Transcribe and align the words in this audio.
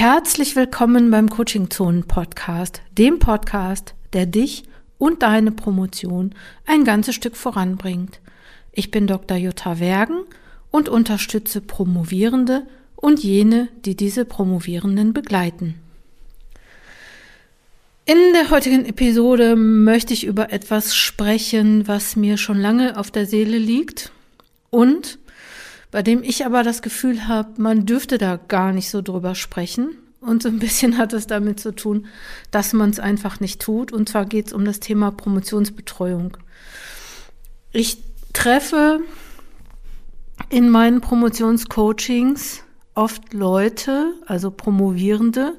Herzlich 0.00 0.56
willkommen 0.56 1.10
beim 1.10 1.28
Coaching 1.28 1.68
Zonen 1.68 2.04
Podcast, 2.04 2.80
dem 2.96 3.18
Podcast, 3.18 3.94
der 4.14 4.24
dich 4.24 4.62
und 4.96 5.22
deine 5.22 5.52
Promotion 5.52 6.34
ein 6.64 6.84
ganzes 6.84 7.14
Stück 7.14 7.36
voranbringt. 7.36 8.18
Ich 8.72 8.90
bin 8.90 9.06
Dr. 9.06 9.36
Jutta 9.36 9.78
Wergen 9.78 10.22
und 10.70 10.88
unterstütze 10.88 11.60
Promovierende 11.60 12.66
und 12.96 13.22
jene, 13.22 13.68
die 13.84 13.94
diese 13.94 14.24
Promovierenden 14.24 15.12
begleiten. 15.12 15.74
In 18.06 18.32
der 18.32 18.48
heutigen 18.48 18.86
Episode 18.86 19.54
möchte 19.54 20.14
ich 20.14 20.24
über 20.24 20.50
etwas 20.50 20.96
sprechen, 20.96 21.86
was 21.88 22.16
mir 22.16 22.38
schon 22.38 22.58
lange 22.58 22.96
auf 22.96 23.10
der 23.10 23.26
Seele 23.26 23.58
liegt 23.58 24.12
und 24.70 25.18
bei 25.90 26.02
dem 26.02 26.22
ich 26.22 26.46
aber 26.46 26.62
das 26.62 26.82
Gefühl 26.82 27.26
habe, 27.26 27.60
man 27.60 27.86
dürfte 27.86 28.18
da 28.18 28.36
gar 28.36 28.72
nicht 28.72 28.90
so 28.90 29.02
drüber 29.02 29.34
sprechen. 29.34 29.96
Und 30.20 30.42
so 30.42 30.48
ein 30.50 30.58
bisschen 30.58 30.98
hat 30.98 31.12
es 31.12 31.26
damit 31.26 31.60
zu 31.60 31.74
tun, 31.74 32.06
dass 32.50 32.72
man 32.72 32.90
es 32.90 33.00
einfach 33.00 33.40
nicht 33.40 33.60
tut. 33.60 33.92
Und 33.92 34.08
zwar 34.08 34.26
geht 34.26 34.48
es 34.48 34.52
um 34.52 34.64
das 34.64 34.80
Thema 34.80 35.10
Promotionsbetreuung. 35.10 36.36
Ich 37.72 37.98
treffe 38.32 39.00
in 40.48 40.68
meinen 40.68 41.00
Promotionscoachings 41.00 42.62
oft 42.94 43.32
Leute, 43.32 44.12
also 44.26 44.50
Promovierende, 44.50 45.54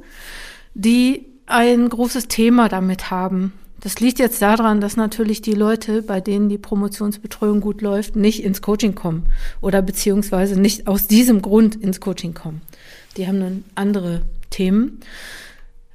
die 0.73 1.25
ein 1.45 1.89
großes 1.89 2.27
Thema 2.27 2.69
damit 2.69 3.11
haben, 3.11 3.53
das 3.81 3.99
liegt 3.99 4.19
jetzt 4.19 4.41
daran, 4.41 4.79
dass 4.79 4.95
natürlich 4.95 5.41
die 5.41 5.53
Leute, 5.53 6.03
bei 6.03 6.21
denen 6.21 6.49
die 6.49 6.59
Promotionsbetreuung 6.59 7.61
gut 7.61 7.81
läuft, 7.81 8.15
nicht 8.15 8.43
ins 8.43 8.61
Coaching 8.61 8.93
kommen 8.93 9.25
oder 9.59 9.81
beziehungsweise 9.81 10.59
nicht 10.59 10.87
aus 10.87 11.07
diesem 11.07 11.41
Grund 11.41 11.75
ins 11.75 11.99
Coaching 11.99 12.35
kommen. 12.35 12.61
Die 13.17 13.27
haben 13.27 13.39
dann 13.39 13.63
andere 13.73 14.21
Themen. 14.51 14.99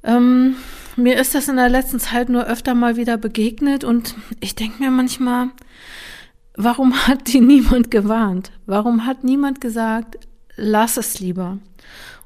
Ähm, 0.03 0.57
mir 0.97 1.17
ist 1.17 1.33
das 1.33 1.47
in 1.47 1.55
der 1.55 1.69
letzten 1.69 1.99
Zeit 1.99 2.27
nur 2.27 2.45
öfter 2.45 2.75
mal 2.75 2.97
wieder 2.97 3.17
begegnet 3.17 3.85
und 3.85 4.15
ich 4.41 4.53
denke 4.55 4.83
mir 4.83 4.91
manchmal, 4.91 5.49
warum 6.55 7.07
hat 7.07 7.31
die 7.31 7.39
niemand 7.41 7.89
gewarnt? 7.89 8.51
Warum 8.65 9.05
hat 9.05 9.23
niemand 9.23 9.61
gesagt, 9.61 10.17
lass 10.57 10.97
es 10.97 11.21
lieber? 11.21 11.57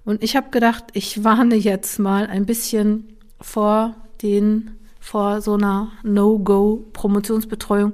Und 0.06 0.24
ich 0.24 0.36
habe 0.36 0.50
gedacht, 0.50 0.86
ich 0.94 1.24
warne 1.24 1.56
jetzt 1.56 2.00
mal 2.00 2.26
ein 2.26 2.48
bisschen 2.48 3.18
vor 3.40 3.96
den 4.24 4.72
vor 5.02 5.42
so 5.42 5.56
einer 5.56 5.92
No-Go-Promotionsbetreuung. 6.04 7.94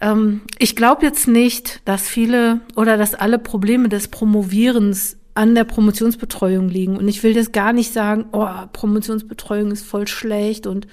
Ähm, 0.00 0.42
ich 0.58 0.76
glaube 0.76 1.04
jetzt 1.04 1.26
nicht, 1.26 1.80
dass 1.86 2.02
viele 2.02 2.60
oder 2.76 2.96
dass 2.96 3.14
alle 3.14 3.40
Probleme 3.40 3.88
des 3.88 4.08
Promovierens 4.08 5.16
an 5.34 5.54
der 5.54 5.64
Promotionsbetreuung 5.64 6.68
liegen. 6.68 6.96
Und 6.96 7.08
ich 7.08 7.22
will 7.22 7.34
das 7.34 7.52
gar 7.52 7.72
nicht 7.72 7.92
sagen, 7.92 8.26
oh, 8.32 8.48
Promotionsbetreuung 8.72 9.72
ist 9.72 9.84
voll 9.84 10.06
schlecht 10.06 10.66
und 10.66 10.86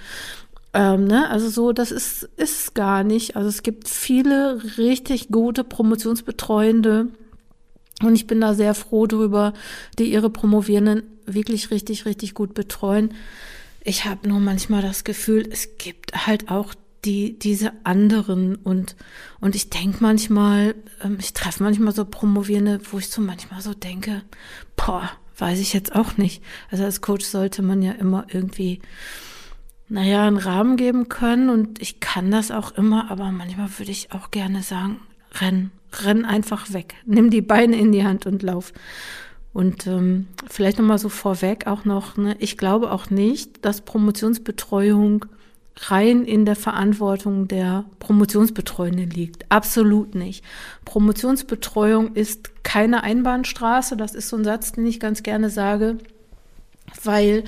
ähm, 0.74 1.06
ne, 1.06 1.30
also 1.30 1.50
so, 1.50 1.72
das 1.72 1.92
ist, 1.92 2.30
ist 2.36 2.74
gar 2.74 3.04
nicht. 3.04 3.36
Also 3.36 3.48
es 3.48 3.62
gibt 3.62 3.88
viele 3.88 4.60
richtig 4.78 5.30
gute 5.30 5.64
Promotionsbetreuende 5.64 7.10
und 8.02 8.16
ich 8.16 8.26
bin 8.26 8.42
da 8.42 8.54
sehr 8.54 8.74
froh 8.74 9.06
drüber, 9.06 9.54
die 10.00 10.12
ihre 10.12 10.30
Promovierenden 10.30 11.04
wirklich 11.26 11.72
richtig, 11.72 12.06
richtig 12.06 12.34
gut 12.34 12.54
betreuen. 12.54 13.14
Ich 13.84 14.06
habe 14.06 14.30
nur 14.30 14.40
manchmal 14.40 14.82
das 14.82 15.04
Gefühl, 15.04 15.48
es 15.52 15.78
gibt 15.78 16.26
halt 16.26 16.50
auch 16.50 16.74
die, 17.04 17.38
diese 17.38 17.74
anderen 17.84 18.56
und, 18.56 18.96
und 19.42 19.56
ich 19.56 19.70
denke 19.70 19.98
manchmal, 20.00 20.76
ähm, 21.04 21.18
ich 21.20 21.34
treffe 21.34 21.64
manchmal 21.64 21.94
so 21.94 22.06
Promovierende, 22.06 22.80
wo 22.92 23.00
ich 23.00 23.10
so 23.10 23.22
manchmal 23.22 23.62
so 23.62 23.74
denke, 23.74 24.22
boah, 24.78 25.10
weiß 25.38 25.60
ich 25.60 25.74
jetzt 25.74 25.96
auch 25.96 26.18
nicht. 26.18 26.42
Also 26.72 26.86
als 26.86 27.02
Coach 27.02 27.26
sollte 27.26 27.62
man 27.62 27.82
ja 27.82 27.92
immer 27.92 28.26
irgendwie, 28.30 28.80
naja, 29.90 30.26
einen 30.28 30.38
Rahmen 30.38 30.78
geben 30.78 31.10
können 31.10 31.50
und 31.50 31.82
ich 31.82 32.00
kann 32.00 32.32
das 32.32 32.52
auch 32.52 32.72
immer, 32.72 33.12
aber 33.12 33.32
manchmal 33.32 33.68
würde 33.80 33.92
ich 33.92 34.14
auch 34.14 34.32
gerne 34.32 34.64
sagen, 34.64 35.02
renn, 35.42 35.72
renn 36.04 36.24
einfach 36.24 36.72
weg. 36.72 36.96
Nimm 37.06 37.30
die 37.30 37.42
Beine 37.42 37.78
in 37.78 37.92
die 37.92 38.06
Hand 38.06 38.26
und 38.26 38.44
lauf. 38.44 38.72
Und 39.54 39.86
ähm, 39.86 40.28
vielleicht 40.50 40.80
nochmal 40.80 40.98
so 40.98 41.10
vorweg 41.10 41.68
auch 41.68 41.86
noch, 41.86 42.18
ne, 42.18 42.36
ich 42.40 42.58
glaube 42.58 42.92
auch 42.92 43.10
nicht, 43.10 43.64
dass 43.64 43.82
Promotionsbetreuung 43.82 45.26
rein 45.78 46.26
in 46.26 46.46
der 46.46 46.56
Verantwortung 46.56 47.48
der 47.48 47.86
Promotionsbetreuenden 48.00 49.10
liegt. 49.10 49.50
Absolut 49.50 50.16
nicht. 50.16 50.44
Promotionsbetreuung 50.86 52.14
ist 52.14 52.64
keine 52.64 53.04
Einbahnstraße. 53.04 53.98
Das 53.98 54.16
ist 54.16 54.30
so 54.30 54.38
ein 54.38 54.44
Satz, 54.44 54.74
den 54.74 54.86
ich 54.86 55.00
ganz 55.00 55.24
gerne 55.24 55.50
sage, 55.50 55.98
weil 57.04 57.44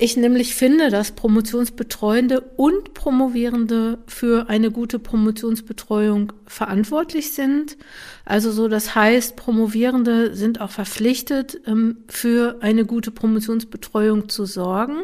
ich 0.00 0.16
nämlich 0.16 0.54
finde, 0.54 0.90
dass 0.90 1.12
Promotionsbetreuende 1.12 2.40
und 2.40 2.94
Promovierende 2.94 3.98
für 4.06 4.48
eine 4.48 4.70
gute 4.70 4.98
Promotionsbetreuung 4.98 6.32
verantwortlich 6.46 7.32
sind. 7.32 7.76
Also 8.24 8.50
so, 8.50 8.68
das 8.68 8.94
heißt, 8.94 9.36
Promovierende 9.36 10.34
sind 10.34 10.60
auch 10.60 10.70
verpflichtet, 10.70 11.60
ähm, 11.66 11.98
für 12.08 12.56
eine 12.60 12.86
gute 12.86 13.10
Promotionsbetreuung 13.10 14.28
zu 14.28 14.46
sorgen 14.46 15.02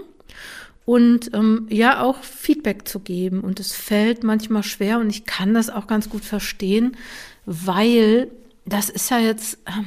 und 0.87 1.35
ähm, 1.35 1.67
ja 1.69 2.03
auch 2.03 2.23
Feedback 2.23 2.89
zu 2.89 3.01
geben. 3.01 3.41
Und 3.41 3.61
es 3.61 3.73
fällt 3.73 4.25
manchmal 4.25 4.63
schwer 4.63 4.99
und 4.99 5.11
ich 5.11 5.27
kann 5.27 5.53
das 5.53 5.69
auch 5.69 5.87
ganz 5.89 6.09
gut 6.09 6.25
verstehen, 6.25 6.97
weil 7.45 8.31
das 8.65 8.89
ist 8.89 9.11
ja 9.11 9.19
jetzt, 9.19 9.59
ähm, 9.67 9.87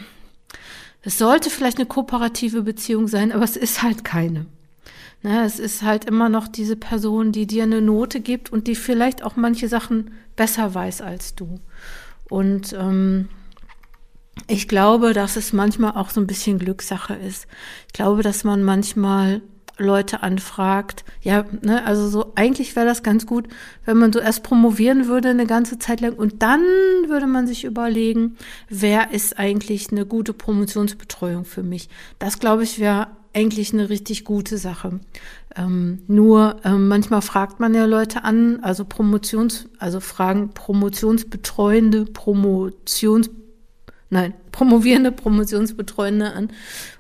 es 1.02 1.18
sollte 1.18 1.50
vielleicht 1.50 1.78
eine 1.78 1.88
kooperative 1.88 2.62
Beziehung 2.62 3.08
sein, 3.08 3.32
aber 3.32 3.44
es 3.44 3.58
ist 3.58 3.82
halt 3.82 4.04
keine. 4.04 4.46
Ne, 5.22 5.44
es 5.44 5.60
ist 5.60 5.82
halt 5.82 6.06
immer 6.06 6.30
noch 6.30 6.48
diese 6.48 6.78
Person, 6.78 7.34
die 7.34 7.46
dir 7.46 7.64
eine 7.64 7.82
Note 7.82 8.22
gibt 8.22 8.54
und 8.54 8.68
die 8.68 8.76
vielleicht 8.76 9.22
auch 9.22 9.36
manche 9.36 9.68
Sachen 9.68 10.12
besser 10.38 10.74
weiß 10.74 11.02
als 11.02 11.36
du. 11.36 11.60
Und 12.30 12.74
ähm, 12.74 13.28
ich 14.48 14.70
glaube, 14.70 15.14
dass 15.14 15.36
es 15.36 15.52
manchmal 15.52 15.92
auch 15.98 16.10
so 16.10 16.22
ein 16.22 16.28
bisschen 16.28 16.58
Glückssache 16.58 17.16
ist. 17.16 17.48
Ich 17.88 17.94
glaube, 17.94 18.24
dass 18.24 18.46
man 18.46 18.64
manchmal 18.64 19.42
Leute 19.78 20.24
anfragt. 20.24 21.04
Ja, 21.22 21.46
ne, 21.62 21.86
also 21.86 22.08
so 22.08 22.34
eigentlich 22.36 22.76
wäre 22.76 22.86
das 22.86 23.04
ganz 23.04 23.26
gut, 23.26 23.48
wenn 23.86 23.98
man 23.98 24.14
so 24.14 24.20
erst 24.20 24.44
promovieren 24.44 25.08
würde 25.08 25.30
eine 25.30 25.46
ganze 25.46 25.80
Zeit 25.80 26.02
lang 26.02 26.14
und 26.14 26.42
dann 26.42 26.62
würde 27.08 27.28
man 27.28 27.48
sich 27.48 27.64
überlegen, 27.66 28.38
wer 28.70 29.12
ist 29.12 29.40
eigentlich 29.40 29.92
eine 29.92 30.06
gute 30.06 30.34
Promotionsbetreuung 30.34 31.46
für 31.46 31.64
mich. 31.64 31.90
Das 32.20 32.40
glaube 32.40 32.64
ich 32.64 32.80
wäre 32.80 33.08
eigentlich 33.34 33.74
eine 33.74 33.90
richtig 33.90 34.26
gute 34.26 34.58
Sache. 34.58 35.00
Ähm, 35.56 36.00
nur 36.08 36.58
ähm, 36.64 36.88
manchmal 36.88 37.22
fragt 37.22 37.60
man 37.60 37.74
ja 37.74 37.86
Leute 37.86 38.24
an, 38.24 38.60
also 38.62 38.86
Promotions, 38.86 39.68
also 39.78 40.00
fragen 40.00 40.50
Promotionsbetreuende, 40.50 42.06
Promotions, 42.06 43.30
nein, 44.10 44.34
promovierende 44.52 45.12
Promotionsbetreuende 45.12 46.32
an 46.34 46.50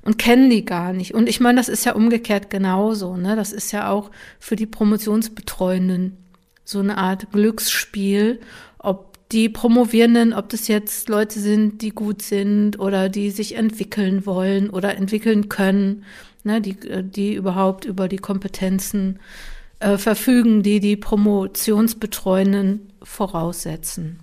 und 0.04 0.18
kennen 0.18 0.50
die 0.50 0.66
gar 0.66 0.94
nicht. 0.94 1.14
Und 1.14 1.28
ich 1.28 1.40
meine, 1.40 1.58
das 1.58 1.70
ist 1.70 1.86
ja 1.86 1.94
umgekehrt 1.94 2.50
genauso. 2.50 3.18
Ne? 3.18 3.36
Das 3.36 3.52
ist 3.52 3.72
ja 3.72 3.90
auch 3.90 4.12
für 4.40 4.56
die 4.56 4.68
Promotionsbetreuenden 4.68 6.18
so 6.64 6.80
eine 6.80 6.98
Art 7.00 7.32
Glücksspiel, 7.32 8.40
die 9.32 9.50
Promovierenden, 9.50 10.34
ob 10.34 10.50
das 10.50 10.68
jetzt 10.68 11.08
Leute 11.08 11.40
sind, 11.40 11.82
die 11.82 11.92
gut 11.92 12.22
sind 12.22 12.80
oder 12.80 13.10
die 13.10 13.30
sich 13.30 13.56
entwickeln 13.56 14.26
wollen 14.26 14.70
oder 14.70 14.98
entwickeln 14.98 15.50
können, 15.50 16.04
ne, 16.44 16.62
die, 16.62 16.76
die 17.04 17.36
überhaupt 17.36 17.86
über 17.86 18.08
die 18.08 18.18
Kompetenzen 18.18 19.20
äh, 19.80 19.98
verfügen, 19.98 20.64
die 20.64 20.80
die 20.80 20.96
Promotionsbetreuenden 20.96 22.92
voraussetzen. 23.04 24.20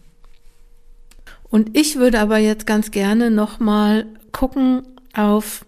Und 1.48 1.76
ich 1.76 1.96
würde 1.96 2.20
aber 2.20 2.38
jetzt 2.38 2.66
ganz 2.66 2.90
gerne 2.90 3.30
nochmal 3.30 4.06
gucken 4.32 4.82
auf, 5.14 5.64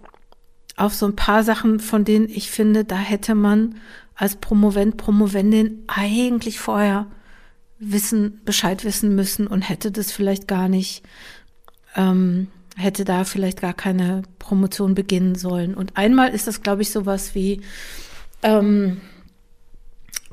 auf 0.76 0.94
so 0.94 1.06
ein 1.06 1.16
paar 1.16 1.44
Sachen, 1.44 1.78
von 1.78 2.04
denen 2.04 2.28
ich 2.28 2.50
finde, 2.50 2.84
da 2.84 2.96
hätte 2.96 3.36
man 3.36 3.76
als 4.16 4.34
Promovent, 4.36 4.96
Promovendin 4.96 5.84
eigentlich 5.86 6.58
vorher 6.58 7.06
wissen, 7.78 8.40
Bescheid 8.44 8.84
wissen 8.84 9.14
müssen 9.14 9.46
und 9.46 9.62
hätte 9.62 9.90
das 9.90 10.12
vielleicht 10.12 10.48
gar 10.48 10.68
nicht, 10.68 11.02
ähm, 11.96 12.48
hätte 12.76 13.04
da 13.04 13.24
vielleicht 13.24 13.60
gar 13.60 13.74
keine 13.74 14.22
Promotion 14.38 14.94
beginnen 14.94 15.34
sollen. 15.34 15.74
Und 15.74 15.96
einmal 15.96 16.34
ist 16.34 16.46
das, 16.46 16.62
glaube 16.62 16.82
ich, 16.82 16.90
sowas 16.90 17.34
wie 17.34 17.60
ähm, 18.42 19.00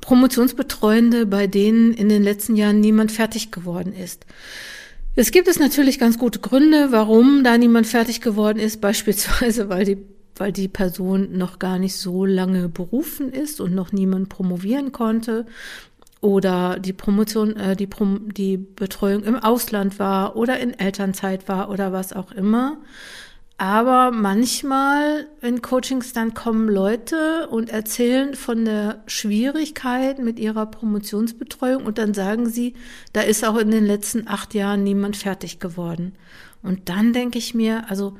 Promotionsbetreuende, 0.01 1.25
bei 1.25 1.47
denen 1.47 1.93
in 1.93 2.09
den 2.09 2.23
letzten 2.23 2.55
Jahren 2.55 2.79
niemand 2.79 3.11
fertig 3.11 3.51
geworden 3.51 3.93
ist. 3.93 4.25
Es 5.15 5.31
gibt 5.31 5.47
es 5.47 5.59
natürlich 5.59 5.97
ganz 5.97 6.19
gute 6.19 6.39
Gründe, 6.39 6.91
warum 6.91 7.43
da 7.43 7.57
niemand 7.57 7.87
fertig 7.87 8.21
geworden 8.21 8.59
ist, 8.59 8.81
beispielsweise 8.81 9.69
weil 9.69 9.85
die 9.85 9.97
weil 10.37 10.51
die 10.51 10.67
Person 10.67 11.37
noch 11.37 11.59
gar 11.59 11.79
nicht 11.79 11.95
so 11.95 12.25
lange 12.25 12.67
berufen 12.67 13.31
ist 13.31 13.61
und 13.61 13.73
noch 13.73 13.93
niemand 13.93 14.27
promovieren 14.27 14.91
konnte 14.91 15.45
oder 16.25 16.79
die 16.79 16.91
Promotion, 16.91 17.55
äh, 17.55 17.75
die, 17.75 17.85
Prom 17.85 18.33
die 18.33 18.57
Betreuung 18.57 19.23
im 19.23 19.35
Ausland 19.35 19.99
war 19.99 20.35
oder 20.35 20.59
in 20.59 20.73
Elternzeit 20.73 21.47
war 21.47 21.69
oder 21.69 21.93
was 21.93 22.13
auch 22.13 22.31
immer. 22.31 22.77
Aber 23.59 24.09
manchmal 24.09 25.27
in 25.41 25.61
Coachings 25.61 26.13
dann 26.13 26.33
kommen 26.33 26.67
Leute 26.67 27.47
und 27.49 27.69
erzählen 27.69 28.33
von 28.33 28.65
der 28.65 29.03
Schwierigkeit 29.05 30.17
mit 30.17 30.39
ihrer 30.39 30.65
Promotionsbetreuung 30.65 31.85
und 31.85 31.99
dann 31.99 32.15
sagen 32.15 32.49
sie, 32.49 32.73
da 33.13 33.21
ist 33.21 33.45
auch 33.45 33.57
in 33.57 33.69
den 33.69 33.85
letzten 33.85 34.27
acht 34.27 34.55
Jahren 34.55 34.83
niemand 34.83 35.17
fertig 35.17 35.59
geworden. 35.59 36.15
Und 36.63 36.89
dann 36.89 37.13
denke 37.13 37.37
ich 37.37 37.53
mir, 37.53 37.83
also 37.87 38.17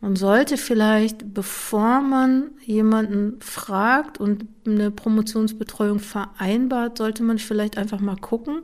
man 0.00 0.14
sollte 0.14 0.56
vielleicht, 0.56 1.34
bevor 1.34 2.00
man 2.00 2.50
jemanden 2.64 3.40
fragt 3.40 4.18
und 4.18 4.46
eine 4.66 4.90
Promotionsbetreuung 4.90 5.98
vereinbart, 5.98 6.98
sollte 6.98 7.22
man 7.22 7.38
vielleicht 7.38 7.76
einfach 7.76 8.00
mal 8.00 8.16
gucken, 8.16 8.60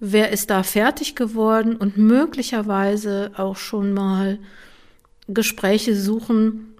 wer 0.00 0.30
ist 0.32 0.50
da 0.50 0.62
fertig 0.62 1.14
geworden 1.14 1.76
und 1.76 1.96
möglicherweise 1.96 3.30
auch 3.36 3.56
schon 3.56 3.92
mal 3.92 4.38
Gespräche 5.28 5.96
suchen, 5.96 6.76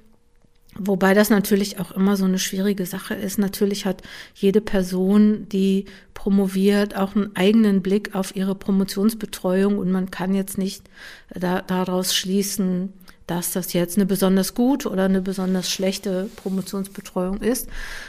Wobei 0.79 1.15
das 1.15 1.31
natürlich 1.31 1.81
auch 1.81 1.93
immer 1.93 2.17
so 2.17 2.25
eine 2.25 2.38
schwierige 2.38 2.85
Sache 2.85 3.15
ist. 3.15 3.38
Natürlich 3.38 3.87
hat 3.87 4.03
jede 4.35 4.61
Person, 4.61 5.49
die 5.49 5.87
promoviert, 6.12 6.97
auch 6.97 7.17
einen 7.17 7.35
eigenen 7.35 7.83
Blick 7.83 8.15
auf 8.15 8.37
ihre 8.37 8.55
Promotionsbetreuung 8.55 9.79
und 9.79 9.91
man 9.91 10.11
kann 10.11 10.35
jetzt 10.35 10.59
nicht 10.59 10.83
da, 11.31 11.62
daraus 11.62 12.15
schließen, 12.15 12.93
dass 13.26 13.52
das 13.52 13.73
jetzt 13.73 13.96
eine 13.96 14.06
besonders 14.06 14.55
gute 14.55 14.88
oder 14.88 15.05
eine 15.05 15.20
besonders 15.20 15.70
schlechte 15.70 16.31
Promotionsbetreuung 16.37 17.38
ist. 17.38 17.69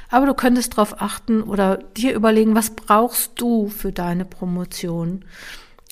Aber 0.09 0.25
du 0.25 0.33
könntest 0.33 0.73
darauf 0.73 1.01
achten 1.01 1.41
oder 1.41 1.77
dir 1.97 2.13
überlegen, 2.13 2.55
was 2.55 2.71
brauchst 2.71 3.31
du 3.35 3.69
für 3.69 3.91
deine 3.91 4.25
Promotion? 4.25 5.25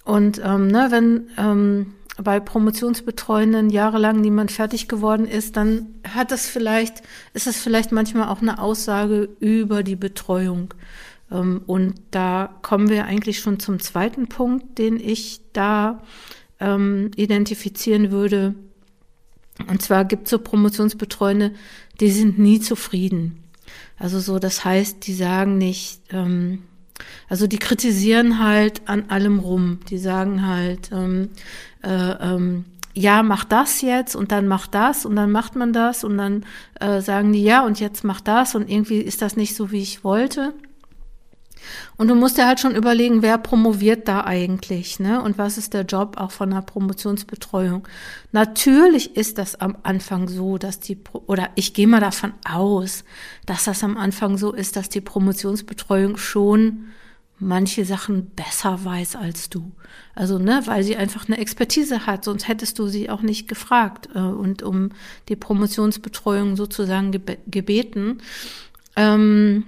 Und 0.03 0.39
ähm, 0.43 0.67
ne, 0.67 0.87
wenn 0.91 1.29
ähm, 1.37 1.95
bei 2.17 2.39
Promotionsbetreuenden 2.39 3.69
jahrelang 3.69 4.21
niemand 4.21 4.51
fertig 4.51 4.87
geworden 4.87 5.27
ist, 5.27 5.57
dann 5.57 5.87
hat 6.07 6.31
es 6.31 6.47
vielleicht, 6.47 7.01
ist 7.33 7.47
es 7.47 7.57
vielleicht 7.57 7.91
manchmal 7.91 8.29
auch 8.29 8.41
eine 8.41 8.59
Aussage 8.59 9.29
über 9.39 9.83
die 9.83 9.95
Betreuung. 9.95 10.73
Ähm, 11.31 11.61
und 11.65 11.95
da 12.11 12.55
kommen 12.61 12.89
wir 12.89 13.05
eigentlich 13.05 13.39
schon 13.39 13.59
zum 13.59 13.79
zweiten 13.79 14.27
Punkt, 14.27 14.77
den 14.77 14.99
ich 14.99 15.41
da 15.51 16.03
ähm, 16.59 17.11
identifizieren 17.15 18.11
würde. 18.11 18.55
Und 19.67 19.81
zwar 19.81 20.05
gibt 20.05 20.25
es 20.25 20.31
so 20.31 20.39
Promotionsbetreuende, 20.39 21.51
die 21.99 22.11
sind 22.11 22.37
nie 22.39 22.59
zufrieden. 22.59 23.43
Also 23.97 24.19
so, 24.19 24.39
das 24.39 24.65
heißt, 24.65 25.07
die 25.07 25.13
sagen 25.13 25.57
nicht, 25.57 26.01
ähm, 26.11 26.63
also 27.29 27.47
die 27.47 27.57
kritisieren 27.57 28.39
halt 28.43 28.81
an 28.87 29.09
allem 29.09 29.39
rum. 29.39 29.79
Die 29.89 29.97
sagen 29.97 30.45
halt, 30.45 30.91
ähm, 30.91 31.29
äh, 31.83 31.89
ähm, 31.89 32.65
ja, 32.93 33.23
mach 33.23 33.43
das 33.43 33.81
jetzt 33.81 34.15
und 34.15 34.31
dann 34.31 34.47
mach 34.47 34.67
das 34.67 35.05
und 35.05 35.15
dann 35.15 35.31
macht 35.31 35.55
man 35.55 35.73
das 35.73 36.03
und 36.03 36.17
dann 36.17 36.45
äh, 36.79 37.01
sagen 37.01 37.33
die, 37.33 37.43
ja, 37.43 37.65
und 37.65 37.79
jetzt 37.79 38.03
mach 38.03 38.21
das 38.21 38.55
und 38.55 38.69
irgendwie 38.69 38.99
ist 38.99 39.21
das 39.21 39.35
nicht 39.35 39.55
so, 39.55 39.71
wie 39.71 39.81
ich 39.81 40.03
wollte. 40.03 40.53
Und 41.97 42.07
du 42.07 42.15
musst 42.15 42.37
dir 42.37 42.47
halt 42.47 42.59
schon 42.59 42.75
überlegen, 42.75 43.21
wer 43.21 43.37
promoviert 43.37 44.07
da 44.07 44.23
eigentlich, 44.23 44.99
ne? 44.99 45.21
Und 45.21 45.37
was 45.37 45.57
ist 45.57 45.73
der 45.73 45.83
Job 45.83 46.17
auch 46.17 46.31
von 46.31 46.51
einer 46.51 46.61
Promotionsbetreuung? 46.61 47.87
Natürlich 48.31 49.15
ist 49.15 49.37
das 49.37 49.55
am 49.55 49.77
Anfang 49.83 50.27
so, 50.27 50.57
dass 50.57 50.79
die, 50.79 50.97
oder 51.27 51.49
ich 51.55 51.73
gehe 51.73 51.87
mal 51.87 52.01
davon 52.01 52.33
aus, 52.49 53.03
dass 53.45 53.65
das 53.65 53.83
am 53.83 53.97
Anfang 53.97 54.37
so 54.37 54.53
ist, 54.53 54.75
dass 54.75 54.89
die 54.89 55.01
Promotionsbetreuung 55.01 56.17
schon 56.17 56.87
manche 57.39 57.85
Sachen 57.85 58.27
besser 58.27 58.83
weiß 58.83 59.15
als 59.15 59.49
du. 59.49 59.71
Also, 60.13 60.39
ne, 60.39 60.61
weil 60.65 60.83
sie 60.83 60.95
einfach 60.95 61.27
eine 61.27 61.37
Expertise 61.37 62.05
hat, 62.05 62.23
sonst 62.23 62.47
hättest 62.47 62.79
du 62.79 62.87
sie 62.87 63.09
auch 63.09 63.21
nicht 63.21 63.47
gefragt 63.47 64.09
äh, 64.15 64.19
und 64.19 64.63
um 64.63 64.91
die 65.27 65.35
Promotionsbetreuung 65.35 66.55
sozusagen 66.55 67.11
geb 67.11 67.37
gebeten. 67.47 68.19
Ähm, 68.95 69.65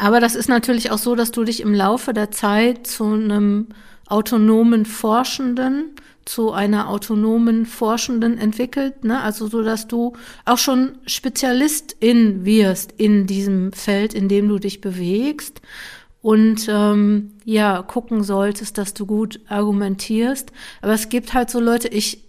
aber 0.00 0.20
das 0.20 0.34
ist 0.34 0.48
natürlich 0.48 0.90
auch 0.90 0.98
so, 0.98 1.14
dass 1.14 1.30
du 1.30 1.44
dich 1.44 1.60
im 1.60 1.74
Laufe 1.74 2.12
der 2.12 2.30
Zeit 2.30 2.86
zu 2.86 3.04
einem 3.04 3.68
autonomen 4.08 4.84
Forschenden, 4.84 5.92
zu 6.24 6.52
einer 6.52 6.88
autonomen 6.88 7.66
Forschenden 7.66 8.36
entwickelt, 8.38 9.04
ne? 9.04 9.20
also 9.20 9.46
so, 9.46 9.62
dass 9.62 9.86
du 9.86 10.14
auch 10.44 10.58
schon 10.58 10.98
Spezialistin 11.06 12.44
wirst 12.44 12.92
in 12.96 13.26
diesem 13.26 13.72
Feld, 13.72 14.12
in 14.12 14.28
dem 14.28 14.48
du 14.48 14.58
dich 14.58 14.80
bewegst 14.80 15.60
und 16.22 16.66
ähm, 16.68 17.34
ja 17.44 17.82
gucken 17.82 18.24
solltest, 18.24 18.78
dass 18.78 18.94
du 18.94 19.06
gut 19.06 19.38
argumentierst. 19.48 20.50
Aber 20.82 20.92
es 20.92 21.08
gibt 21.08 21.34
halt 21.34 21.50
so 21.50 21.60
Leute, 21.60 21.86
ich 21.86 22.25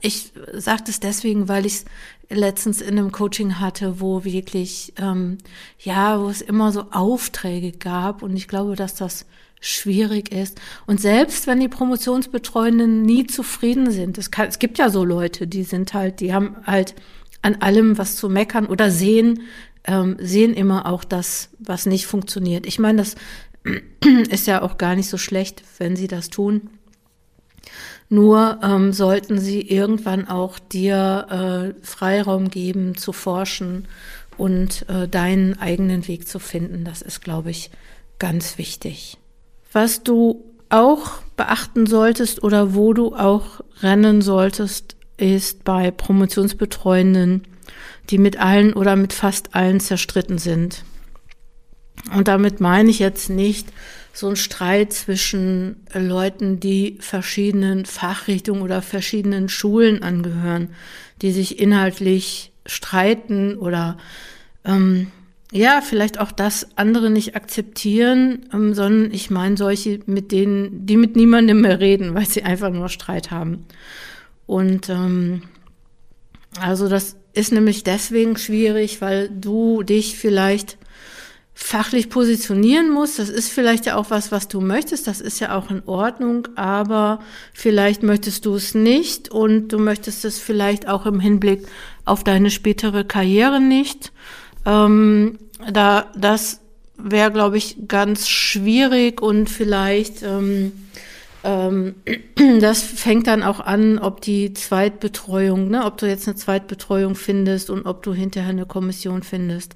ich 0.00 0.32
sage 0.54 0.84
das 0.86 1.00
deswegen, 1.00 1.48
weil 1.48 1.66
ich 1.66 1.74
es 1.74 1.84
letztens 2.30 2.80
in 2.80 2.98
einem 2.98 3.12
Coaching 3.12 3.58
hatte, 3.58 4.00
wo 4.00 4.24
wirklich 4.24 4.92
ähm, 4.96 5.38
ja, 5.78 6.20
wo 6.20 6.28
es 6.28 6.40
immer 6.40 6.72
so 6.72 6.86
Aufträge 6.90 7.72
gab 7.72 8.22
und 8.22 8.36
ich 8.36 8.48
glaube, 8.48 8.76
dass 8.76 8.94
das 8.94 9.26
schwierig 9.60 10.32
ist. 10.32 10.58
Und 10.86 11.00
selbst 11.00 11.46
wenn 11.46 11.60
die 11.60 11.68
Promotionsbetreuenden 11.68 13.02
nie 13.02 13.26
zufrieden 13.26 13.90
sind, 13.90 14.16
es, 14.16 14.30
kann, 14.30 14.48
es 14.48 14.58
gibt 14.58 14.78
ja 14.78 14.88
so 14.88 15.04
Leute, 15.04 15.46
die 15.46 15.64
sind 15.64 15.92
halt, 15.92 16.20
die 16.20 16.32
haben 16.32 16.56
halt 16.64 16.94
an 17.42 17.56
allem 17.56 17.98
was 17.98 18.16
zu 18.16 18.28
meckern 18.28 18.66
oder 18.66 18.90
sehen, 18.90 19.42
ähm, 19.84 20.16
sehen 20.18 20.54
immer 20.54 20.86
auch 20.86 21.04
das, 21.04 21.50
was 21.58 21.86
nicht 21.86 22.06
funktioniert. 22.06 22.66
Ich 22.66 22.78
meine, 22.78 22.98
das 22.98 23.16
ist 24.30 24.46
ja 24.46 24.62
auch 24.62 24.78
gar 24.78 24.94
nicht 24.94 25.08
so 25.08 25.18
schlecht, 25.18 25.62
wenn 25.78 25.96
sie 25.96 26.08
das 26.08 26.30
tun. 26.30 26.70
Nur 28.10 28.58
ähm, 28.62 28.92
sollten 28.92 29.38
sie 29.38 29.62
irgendwann 29.62 30.28
auch 30.28 30.58
dir 30.58 31.72
äh, 31.80 31.84
Freiraum 31.86 32.50
geben 32.50 32.96
zu 32.96 33.12
forschen 33.12 33.88
und 34.36 34.84
äh, 34.88 35.08
deinen 35.08 35.58
eigenen 35.58 36.06
Weg 36.06 36.28
zu 36.28 36.38
finden. 36.38 36.84
Das 36.84 37.00
ist, 37.00 37.22
glaube 37.22 37.50
ich, 37.50 37.70
ganz 38.18 38.58
wichtig. 38.58 39.16
Was 39.72 40.02
du 40.02 40.44
auch 40.68 41.22
beachten 41.36 41.86
solltest 41.86 42.42
oder 42.42 42.74
wo 42.74 42.92
du 42.92 43.14
auch 43.14 43.62
rennen 43.80 44.20
solltest, 44.20 44.96
ist 45.16 45.64
bei 45.64 45.90
Promotionsbetreuenden 45.90 47.44
die 48.10 48.18
mit 48.18 48.38
allen 48.38 48.72
oder 48.72 48.96
mit 48.96 49.12
fast 49.12 49.54
allen 49.54 49.80
zerstritten 49.80 50.38
sind. 50.38 50.84
Und 52.14 52.28
damit 52.28 52.60
meine 52.60 52.90
ich 52.90 52.98
jetzt 52.98 53.30
nicht 53.30 53.68
so 54.12 54.28
ein 54.28 54.36
Streit 54.36 54.92
zwischen 54.92 55.76
Leuten, 55.94 56.60
die 56.60 56.96
verschiedenen 57.00 57.86
Fachrichtungen 57.86 58.62
oder 58.62 58.82
verschiedenen 58.82 59.48
Schulen 59.48 60.02
angehören, 60.02 60.70
die 61.22 61.32
sich 61.32 61.58
inhaltlich 61.58 62.52
streiten 62.66 63.56
oder 63.56 63.96
ähm, 64.64 65.08
ja, 65.52 65.80
vielleicht 65.80 66.20
auch 66.20 66.30
das 66.30 66.76
andere 66.76 67.10
nicht 67.10 67.34
akzeptieren, 67.34 68.46
ähm, 68.52 68.74
sondern 68.74 69.12
ich 69.12 69.30
meine 69.30 69.56
solche, 69.56 70.00
mit 70.06 70.30
denen, 70.32 70.86
die 70.86 70.96
mit 70.96 71.16
niemandem 71.16 71.62
mehr 71.62 71.80
reden, 71.80 72.14
weil 72.14 72.26
sie 72.26 72.42
einfach 72.42 72.70
nur 72.70 72.88
Streit 72.88 73.30
haben. 73.30 73.66
Und 74.46 74.88
ähm, 74.88 75.42
also 76.60 76.88
das 76.88 77.16
ist 77.32 77.52
nämlich 77.52 77.84
deswegen 77.84 78.36
schwierig, 78.36 79.00
weil 79.00 79.28
du 79.28 79.82
dich 79.82 80.16
vielleicht 80.16 80.78
fachlich 81.62 82.08
positionieren 82.08 82.90
musst. 82.90 83.18
Das 83.18 83.28
ist 83.28 83.52
vielleicht 83.52 83.86
ja 83.86 83.96
auch 83.96 84.10
was, 84.10 84.32
was 84.32 84.48
du 84.48 84.60
möchtest. 84.60 85.06
Das 85.06 85.20
ist 85.20 85.40
ja 85.40 85.56
auch 85.56 85.70
in 85.70 85.82
Ordnung, 85.86 86.48
aber 86.56 87.20
vielleicht 87.52 88.02
möchtest 88.02 88.46
du 88.46 88.54
es 88.54 88.74
nicht 88.74 89.28
und 89.28 89.68
du 89.68 89.78
möchtest 89.78 90.24
es 90.24 90.38
vielleicht 90.38 90.88
auch 90.88 91.06
im 91.06 91.20
Hinblick 91.20 91.68
auf 92.06 92.24
deine 92.24 92.50
spätere 92.50 93.04
Karriere 93.04 93.60
nicht. 93.60 94.10
Ähm, 94.64 95.38
da, 95.70 96.10
das 96.16 96.60
wäre, 96.96 97.30
glaube 97.30 97.58
ich, 97.58 97.76
ganz 97.86 98.28
schwierig 98.28 99.20
und 99.20 99.48
vielleicht 99.48 100.22
ähm, 100.22 100.72
ähm, 101.44 101.94
das 102.60 102.82
fängt 102.82 103.26
dann 103.26 103.42
auch 103.42 103.60
an, 103.60 103.98
ob 103.98 104.20
die 104.20 104.52
Zweitbetreuung, 104.54 105.68
ne, 105.68 105.84
ob 105.84 105.98
du 105.98 106.06
jetzt 106.06 106.26
eine 106.26 106.36
Zweitbetreuung 106.36 107.14
findest 107.14 107.70
und 107.70 107.86
ob 107.86 108.02
du 108.02 108.12
hinterher 108.12 108.50
eine 108.50 108.66
Kommission 108.66 109.22
findest, 109.22 109.74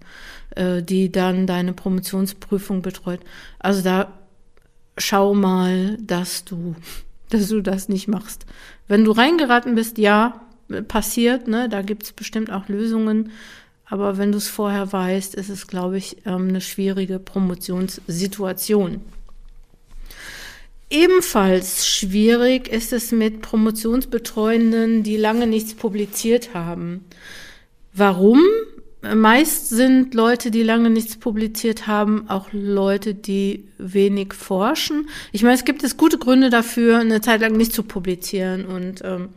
äh, 0.56 0.82
die 0.82 1.10
dann 1.10 1.46
deine 1.46 1.72
Promotionsprüfung 1.72 2.82
betreut. 2.82 3.20
Also 3.58 3.82
da 3.82 4.12
schau 4.98 5.34
mal, 5.34 5.96
dass 6.00 6.44
du, 6.44 6.74
dass 7.30 7.48
du 7.48 7.60
das 7.60 7.88
nicht 7.88 8.08
machst. 8.08 8.46
Wenn 8.88 9.04
du 9.04 9.12
reingeraten 9.12 9.74
bist, 9.74 9.98
ja, 9.98 10.40
passiert, 10.88 11.48
ne, 11.48 11.68
da 11.68 11.82
gibt's 11.82 12.12
bestimmt 12.12 12.50
auch 12.50 12.68
Lösungen. 12.68 13.30
Aber 13.86 14.16
wenn 14.16 14.32
du 14.32 14.38
es 14.38 14.48
vorher 14.48 14.92
weißt, 14.92 15.34
ist 15.34 15.50
es, 15.50 15.66
glaube 15.66 15.98
ich, 15.98 16.26
ähm, 16.26 16.48
eine 16.48 16.60
schwierige 16.60 17.18
Promotionssituation. 17.18 19.02
Ebenfalls 20.90 21.86
schwierig 21.86 22.68
ist 22.68 22.92
es 22.92 23.12
mit 23.12 23.42
Promotionsbetreuenden, 23.42 25.02
die 25.02 25.16
lange 25.16 25.46
nichts 25.46 25.74
publiziert 25.74 26.54
haben. 26.54 27.04
Warum? 27.92 28.40
Meist 29.14 29.68
sind 29.68 30.14
Leute, 30.14 30.50
die 30.50 30.62
lange 30.62 30.90
nichts 30.90 31.16
publiziert 31.16 31.86
haben, 31.86 32.28
auch 32.28 32.48
Leute, 32.52 33.14
die 33.14 33.68
wenig 33.78 34.34
forschen. 34.34 35.08
Ich 35.32 35.42
meine, 35.42 35.54
es 35.54 35.64
gibt 35.64 35.84
es 35.84 35.96
gute 35.96 36.18
Gründe 36.18 36.50
dafür, 36.50 37.00
eine 37.00 37.20
Zeit 37.20 37.40
lang 37.40 37.52
nicht 37.52 37.72
zu 37.72 37.82
publizieren. 37.82 38.64
Und 38.64 39.02
ähm, 39.04 39.30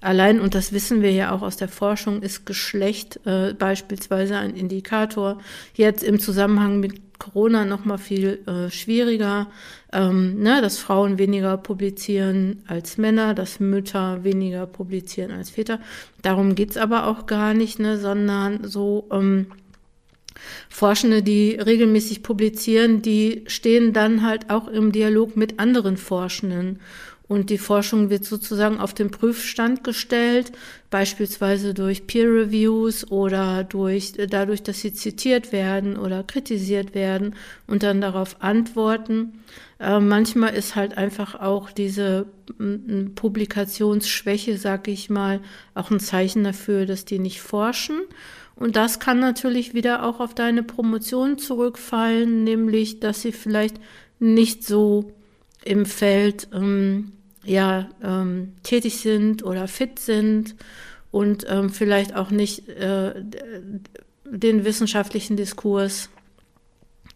allein, 0.00 0.40
und 0.40 0.54
das 0.54 0.72
wissen 0.72 1.02
wir 1.02 1.12
ja 1.12 1.32
auch 1.32 1.42
aus 1.42 1.56
der 1.56 1.68
Forschung, 1.68 2.22
ist 2.22 2.46
Geschlecht 2.46 3.20
äh, 3.24 3.54
beispielsweise 3.54 4.36
ein 4.36 4.54
Indikator. 4.54 5.38
Jetzt 5.74 6.02
im 6.02 6.20
Zusammenhang 6.20 6.80
mit 6.80 7.05
Corona 7.18 7.64
noch 7.64 7.84
mal 7.84 7.98
viel 7.98 8.40
äh, 8.46 8.70
schwieriger, 8.70 9.48
ähm, 9.92 10.40
ne, 10.40 10.60
dass 10.60 10.78
Frauen 10.78 11.18
weniger 11.18 11.56
publizieren 11.56 12.62
als 12.66 12.98
Männer, 12.98 13.34
dass 13.34 13.60
Mütter 13.60 14.24
weniger 14.24 14.66
publizieren 14.66 15.30
als 15.30 15.50
Väter. 15.50 15.80
Darum 16.22 16.54
geht's 16.54 16.76
aber 16.76 17.06
auch 17.06 17.26
gar 17.26 17.54
nicht, 17.54 17.78
ne, 17.78 17.98
sondern 17.98 18.64
so 18.64 19.08
ähm, 19.10 19.46
Forschende, 20.68 21.22
die 21.22 21.52
regelmäßig 21.52 22.22
publizieren, 22.22 23.02
die 23.02 23.44
stehen 23.46 23.92
dann 23.92 24.22
halt 24.22 24.50
auch 24.50 24.68
im 24.68 24.92
Dialog 24.92 25.36
mit 25.36 25.58
anderen 25.58 25.96
Forschenden. 25.96 26.80
Und 27.28 27.50
die 27.50 27.58
Forschung 27.58 28.08
wird 28.08 28.24
sozusagen 28.24 28.78
auf 28.78 28.94
den 28.94 29.10
Prüfstand 29.10 29.82
gestellt, 29.82 30.52
beispielsweise 30.90 31.74
durch 31.74 32.06
Peer 32.06 32.26
Reviews 32.26 33.10
oder 33.10 33.64
durch, 33.64 34.12
dadurch, 34.12 34.62
dass 34.62 34.80
sie 34.80 34.92
zitiert 34.92 35.50
werden 35.50 35.96
oder 35.96 36.22
kritisiert 36.22 36.94
werden 36.94 37.34
und 37.66 37.82
dann 37.82 38.00
darauf 38.00 38.36
antworten. 38.42 39.40
Äh, 39.80 39.98
manchmal 39.98 40.54
ist 40.54 40.76
halt 40.76 40.96
einfach 40.96 41.34
auch 41.34 41.72
diese 41.72 42.26
Publikationsschwäche, 43.16 44.56
sag 44.56 44.86
ich 44.86 45.10
mal, 45.10 45.40
auch 45.74 45.90
ein 45.90 46.00
Zeichen 46.00 46.44
dafür, 46.44 46.86
dass 46.86 47.04
die 47.04 47.18
nicht 47.18 47.40
forschen. 47.40 48.02
Und 48.54 48.76
das 48.76 49.00
kann 49.00 49.18
natürlich 49.20 49.74
wieder 49.74 50.04
auch 50.04 50.20
auf 50.20 50.32
deine 50.32 50.62
Promotion 50.62 51.38
zurückfallen, 51.38 52.44
nämlich, 52.44 53.00
dass 53.00 53.20
sie 53.20 53.32
vielleicht 53.32 53.76
nicht 54.18 54.64
so 54.64 55.12
im 55.62 55.84
Feld 55.84 56.48
ähm, 56.54 57.12
ja, 57.46 57.88
ähm, 58.02 58.52
tätig 58.62 58.98
sind 58.98 59.44
oder 59.44 59.68
fit 59.68 59.98
sind 59.98 60.56
und 61.10 61.46
ähm, 61.48 61.70
vielleicht 61.70 62.14
auch 62.14 62.30
nicht 62.30 62.68
äh, 62.68 63.14
den 64.24 64.64
wissenschaftlichen 64.64 65.36
Diskurs 65.36 66.10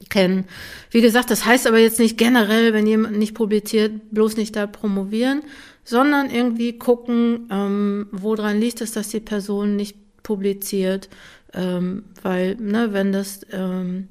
kennen. 0.09 0.47
Wie 0.91 1.03
gesagt, 1.03 1.31
das 1.31 1.45
heißt 1.45 1.67
aber 1.67 1.79
jetzt 1.79 1.99
nicht 1.99 2.17
generell, 2.17 2.73
wenn 2.73 2.87
jemand 2.87 3.19
nicht 3.19 3.35
publiziert, 3.35 3.93
bloß 4.11 4.37
nicht 4.37 4.57
da 4.57 4.67
promovieren, 4.67 5.43
sondern 5.85 6.31
irgendwie 6.31 6.79
gucken, 6.79 7.49
ähm, 7.51 8.07
woran 8.13 8.61
liegt 8.61 8.81
es, 8.81 8.93
dass 8.93 9.09
die 9.09 9.21
Person 9.21 9.77
nicht 9.77 9.97
publiziert, 10.23 11.09
ähm, 11.53 12.05
weil, 12.23 12.55
ne, 12.57 12.93
wenn 12.93 13.13
das 13.13 13.41
ähm, 13.51 14.09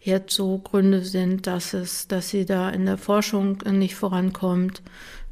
jetzt 0.00 0.34
so 0.34 0.58
Gründe 0.58 1.04
sind, 1.04 1.46
dass 1.46 1.74
es, 1.74 2.08
dass 2.08 2.30
sie 2.30 2.46
da 2.46 2.70
in 2.70 2.86
der 2.86 2.98
Forschung 2.98 3.58
nicht 3.70 3.94
vorankommt, 3.94 4.82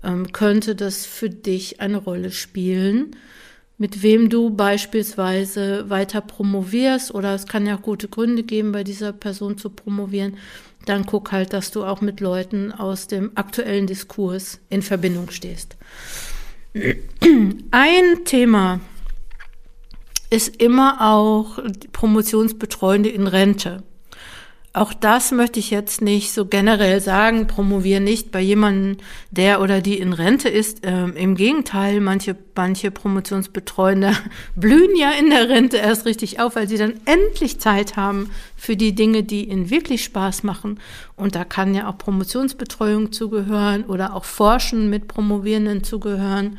ähm, 0.03 0.33
könnte 0.33 0.75
das 0.75 1.07
für 1.07 1.31
dich 1.31 1.81
eine 1.81 1.99
Rolle 1.99 2.31
spielen, 2.31 3.17
mit 3.79 4.03
wem 4.03 4.29
du 4.29 4.51
beispielsweise 4.51 5.89
weiter 5.89 6.21
promovierst 6.21 7.15
oder 7.15 7.35
es 7.35 7.47
kann 7.47 7.67
ja 7.67 7.77
auch 7.77 7.83
gute 7.83 8.09
Gründe 8.09 8.43
geben, 8.43 8.73
bei 8.73 8.83
dieser 8.83 9.13
Person 9.13 9.57
zu 9.57 9.71
promovieren, 9.71 10.37
dann 10.85 11.07
guck 11.07 11.33
halt, 11.33 11.53
dass 11.53 11.71
du 11.71 11.85
auch 11.85 12.01
mit 12.01 12.21
Leuten 12.21 12.73
aus 12.73 13.07
dem 13.07 13.33
aktuellen 13.37 13.87
Diskurs 13.87 14.61
in 14.69 14.83
Verbindung 14.83 15.31
stehst. 15.31 15.77
Ein 17.71 18.25
Thema 18.25 18.81
ist 20.31 20.61
immer 20.61 20.99
auch 21.01 21.59
Promotionsbetreuende 21.93 23.09
in 23.09 23.27
Rente. 23.27 23.83
Auch 24.79 24.95
das 24.95 25.33
möchte 25.33 25.59
ich 25.59 25.73
jetzt 25.73 26.03
nicht 26.03 26.33
so 26.33 26.47
generell 26.47 27.01
sagen, 27.01 27.49
promoviere 27.49 28.01
nicht 28.01 28.31
bei 28.31 28.41
jemandem, 28.41 28.99
der 29.33 29.61
oder 29.61 29.81
die 29.81 29.99
in 29.99 30.13
Rente 30.13 30.49
ist. 30.49 30.83
Ähm, 30.85 31.17
Im 31.17 31.35
Gegenteil, 31.35 32.01
manche, 32.01 32.37
manche 32.55 32.93
Promotionsbetreuende 32.93 34.13
blühen 34.55 34.95
ja 34.97 35.11
in 35.11 35.31
der 35.31 35.49
Rente 35.49 35.79
erst 35.79 36.07
richtig 36.07 36.39
auf, 36.39 36.55
weil 36.55 36.69
sie 36.69 36.79
dann 36.79 36.95
endlich 37.07 37.59
Zeit 37.59 37.97
haben 37.97 38.31
für 38.57 38.77
die 38.77 38.95
Dinge, 38.95 39.25
die 39.25 39.49
ihnen 39.49 39.69
wirklich 39.69 40.05
Spaß 40.05 40.45
machen. 40.45 40.79
Und 41.17 41.35
da 41.35 41.43
kann 41.43 41.75
ja 41.75 41.91
auch 41.91 41.99
Promotionsbetreuung 41.99 43.11
zugehören 43.11 43.83
oder 43.83 44.15
auch 44.15 44.25
Forschen 44.25 44.91
mit 44.91 45.09
Promovierenden 45.09 45.83
zugehören. 45.83 46.57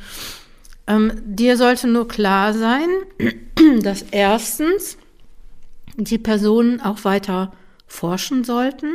Ähm, 0.88 1.14
dir 1.24 1.56
sollte 1.56 1.88
nur 1.88 2.10
klar 2.10 2.54
sein, 2.54 2.90
dass 3.82 4.02
erstens 4.12 4.98
die 5.96 6.18
Personen 6.18 6.82
auch 6.82 7.06
weiter 7.06 7.54
forschen 7.90 8.44
sollten, 8.46 8.88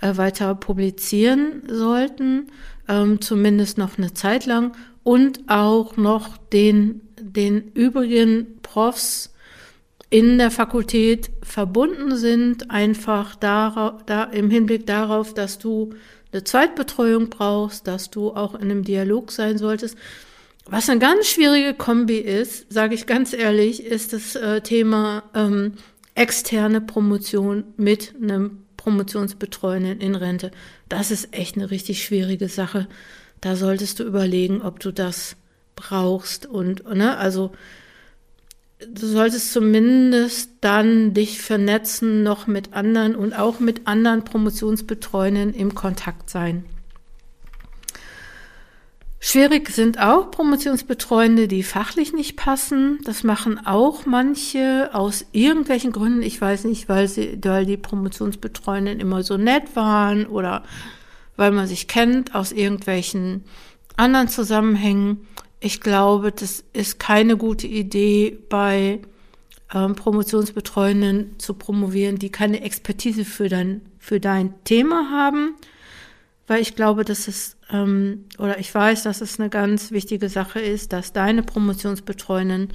äh, 0.00 0.16
weiter 0.16 0.54
publizieren 0.56 1.62
sollten, 1.68 2.48
ähm, 2.88 3.20
zumindest 3.20 3.78
noch 3.78 3.98
eine 3.98 4.12
Zeit 4.12 4.46
lang 4.46 4.72
und 5.04 5.48
auch 5.48 5.96
noch 5.96 6.36
den, 6.36 7.02
den 7.20 7.70
übrigen 7.72 8.58
Profs 8.62 9.32
in 10.08 10.38
der 10.38 10.50
Fakultät 10.50 11.30
verbunden 11.42 12.16
sind, 12.16 12.70
einfach 12.70 13.36
darauf, 13.36 14.02
da, 14.06 14.24
im 14.24 14.50
Hinblick 14.50 14.86
darauf, 14.86 15.34
dass 15.34 15.58
du 15.58 15.94
eine 16.32 16.42
Zweitbetreuung 16.42 17.28
brauchst, 17.28 17.86
dass 17.86 18.10
du 18.10 18.30
auch 18.30 18.54
in 18.54 18.62
einem 18.62 18.84
Dialog 18.84 19.30
sein 19.30 19.58
solltest. 19.58 19.96
Was 20.66 20.88
eine 20.88 21.00
ganz 21.00 21.26
schwierige 21.26 21.74
Kombi 21.74 22.18
ist, 22.18 22.72
sage 22.72 22.94
ich 22.94 23.06
ganz 23.06 23.32
ehrlich, 23.32 23.84
ist 23.84 24.12
das 24.12 24.36
äh, 24.36 24.60
Thema 24.60 25.24
ähm, 25.34 25.74
externe 26.14 26.80
Promotion 26.80 27.64
mit 27.76 28.14
einem 28.20 28.64
Promotionsbetreuenden 28.76 30.00
in 30.00 30.14
Rente. 30.14 30.50
Das 30.88 31.10
ist 31.10 31.34
echt 31.34 31.56
eine 31.56 31.70
richtig 31.70 32.02
schwierige 32.02 32.48
Sache. 32.48 32.88
Da 33.40 33.56
solltest 33.56 34.00
du 34.00 34.04
überlegen, 34.04 34.62
ob 34.62 34.80
du 34.80 34.92
das 34.92 35.36
brauchst 35.76 36.46
und, 36.46 36.88
ne, 36.92 37.16
also, 37.16 37.52
du 38.80 39.06
solltest 39.06 39.52
zumindest 39.52 40.50
dann 40.60 41.14
dich 41.14 41.40
vernetzen 41.40 42.22
noch 42.22 42.46
mit 42.46 42.72
anderen 42.72 43.14
und 43.14 43.34
auch 43.34 43.60
mit 43.60 43.86
anderen 43.86 44.24
Promotionsbetreuenden 44.24 45.54
im 45.54 45.74
Kontakt 45.74 46.30
sein. 46.30 46.64
Schwierig 49.22 49.68
sind 49.68 50.00
auch 50.00 50.30
Promotionsbetreuende, 50.30 51.46
die 51.46 51.62
fachlich 51.62 52.14
nicht 52.14 52.36
passen. 52.36 53.00
Das 53.04 53.22
machen 53.22 53.60
auch 53.66 54.06
manche 54.06 54.88
aus 54.94 55.26
irgendwelchen 55.32 55.92
Gründen. 55.92 56.22
Ich 56.22 56.40
weiß 56.40 56.64
nicht, 56.64 56.88
weil 56.88 57.06
sie, 57.06 57.38
weil 57.44 57.66
die 57.66 57.76
Promotionsbetreuenden 57.76 58.98
immer 58.98 59.22
so 59.22 59.36
nett 59.36 59.76
waren 59.76 60.24
oder 60.24 60.64
weil 61.36 61.50
man 61.52 61.66
sich 61.66 61.86
kennt 61.86 62.34
aus 62.34 62.50
irgendwelchen 62.50 63.44
anderen 63.98 64.28
Zusammenhängen. 64.28 65.28
Ich 65.60 65.82
glaube, 65.82 66.32
das 66.32 66.64
ist 66.72 66.98
keine 66.98 67.36
gute 67.36 67.66
Idee, 67.66 68.38
bei 68.48 69.00
ähm, 69.74 69.96
Promotionsbetreuenden 69.96 71.38
zu 71.38 71.52
promovieren, 71.52 72.18
die 72.18 72.30
keine 72.30 72.62
Expertise 72.62 73.26
für 73.26 73.50
dein, 73.50 73.82
für 73.98 74.18
dein 74.18 74.54
Thema 74.64 75.10
haben 75.10 75.56
weil 76.50 76.62
ich 76.62 76.74
glaube, 76.74 77.04
dass 77.04 77.28
es, 77.28 77.56
ähm, 77.72 78.24
oder 78.38 78.58
ich 78.58 78.74
weiß, 78.74 79.02
dass 79.02 79.20
es 79.20 79.38
eine 79.38 79.50
ganz 79.50 79.90
wichtige 79.90 80.28
Sache 80.28 80.60
ist, 80.60 80.92
dass 80.92 81.12
deine 81.12 81.42
Promotionsbetreuenden 81.42 82.68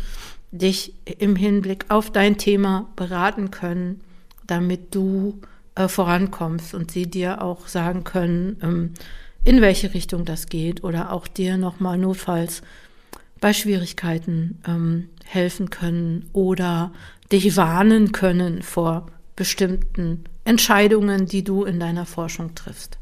dich 0.51 0.93
im 1.19 1.35
Hinblick 1.35 1.85
auf 1.89 2.11
dein 2.11 2.37
Thema 2.37 2.89
beraten 2.95 3.51
können, 3.51 4.01
damit 4.47 4.95
du 4.95 5.39
äh, 5.75 5.87
vorankommst 5.87 6.73
und 6.73 6.91
sie 6.91 7.07
dir 7.07 7.41
auch 7.41 7.67
sagen 7.67 8.03
können, 8.03 8.57
ähm, 8.61 8.93
in 9.43 9.61
welche 9.61 9.93
Richtung 9.93 10.25
das 10.25 10.47
geht 10.47 10.83
oder 10.83 11.11
auch 11.11 11.27
dir 11.27 11.57
nochmal 11.57 11.97
notfalls 11.97 12.61
bei 13.41 13.53
Schwierigkeiten 13.53 14.59
ähm, 14.67 15.09
helfen 15.23 15.69
können 15.69 16.29
oder 16.33 16.91
dich 17.31 17.57
warnen 17.57 18.11
können 18.11 18.61
vor 18.63 19.07
bestimmten 19.35 20.23
Entscheidungen, 20.45 21.25
die 21.25 21.43
du 21.43 21.63
in 21.63 21.79
deiner 21.79 22.05
Forschung 22.05 22.55
triffst. 22.55 22.97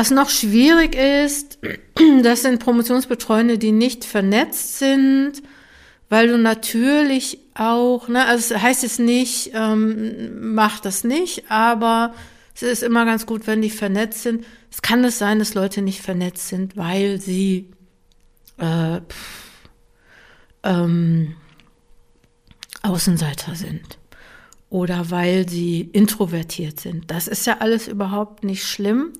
Was 0.00 0.10
noch 0.10 0.30
schwierig 0.30 0.94
ist, 0.94 1.58
das 2.22 2.40
sind 2.40 2.64
Promotionsbetreuende, 2.64 3.58
die 3.58 3.70
nicht 3.70 4.06
vernetzt 4.06 4.78
sind, 4.78 5.42
weil 6.08 6.28
du 6.28 6.38
natürlich 6.38 7.38
auch, 7.52 8.08
ne, 8.08 8.24
also 8.24 8.58
heißt 8.58 8.82
es 8.82 8.98
nicht, 8.98 9.50
ähm, 9.52 10.54
mach 10.54 10.80
das 10.80 11.04
nicht, 11.04 11.50
aber 11.50 12.14
es 12.54 12.62
ist 12.62 12.82
immer 12.82 13.04
ganz 13.04 13.26
gut, 13.26 13.46
wenn 13.46 13.60
die 13.60 13.68
vernetzt 13.68 14.22
sind. 14.22 14.46
Es 14.70 14.80
kann 14.80 15.04
es 15.04 15.18
sein, 15.18 15.38
dass 15.38 15.52
Leute 15.52 15.82
nicht 15.82 16.00
vernetzt 16.00 16.48
sind, 16.48 16.78
weil 16.78 17.20
sie 17.20 17.68
äh, 18.56 19.02
pff, 19.02 19.68
ähm, 20.62 21.36
Außenseiter 22.80 23.54
sind 23.54 23.98
oder 24.70 25.10
weil 25.10 25.46
sie 25.46 25.90
introvertiert 25.92 26.80
sind. 26.80 27.10
Das 27.10 27.28
ist 27.28 27.46
ja 27.46 27.58
alles 27.58 27.86
überhaupt 27.86 28.44
nicht 28.44 28.64
schlimm. 28.64 29.12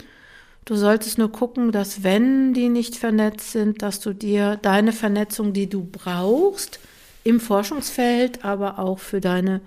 Du 0.64 0.76
solltest 0.76 1.18
nur 1.18 1.32
gucken, 1.32 1.72
dass 1.72 2.02
wenn 2.02 2.54
die 2.54 2.68
nicht 2.68 2.96
vernetzt 2.96 3.52
sind, 3.52 3.82
dass 3.82 4.00
du 4.00 4.12
dir 4.12 4.56
deine 4.56 4.92
Vernetzung, 4.92 5.52
die 5.52 5.68
du 5.68 5.84
brauchst, 5.84 6.80
im 7.24 7.40
Forschungsfeld, 7.40 8.44
aber 8.44 8.78
auch 8.78 8.98
für 8.98 9.20
deine 9.20 9.60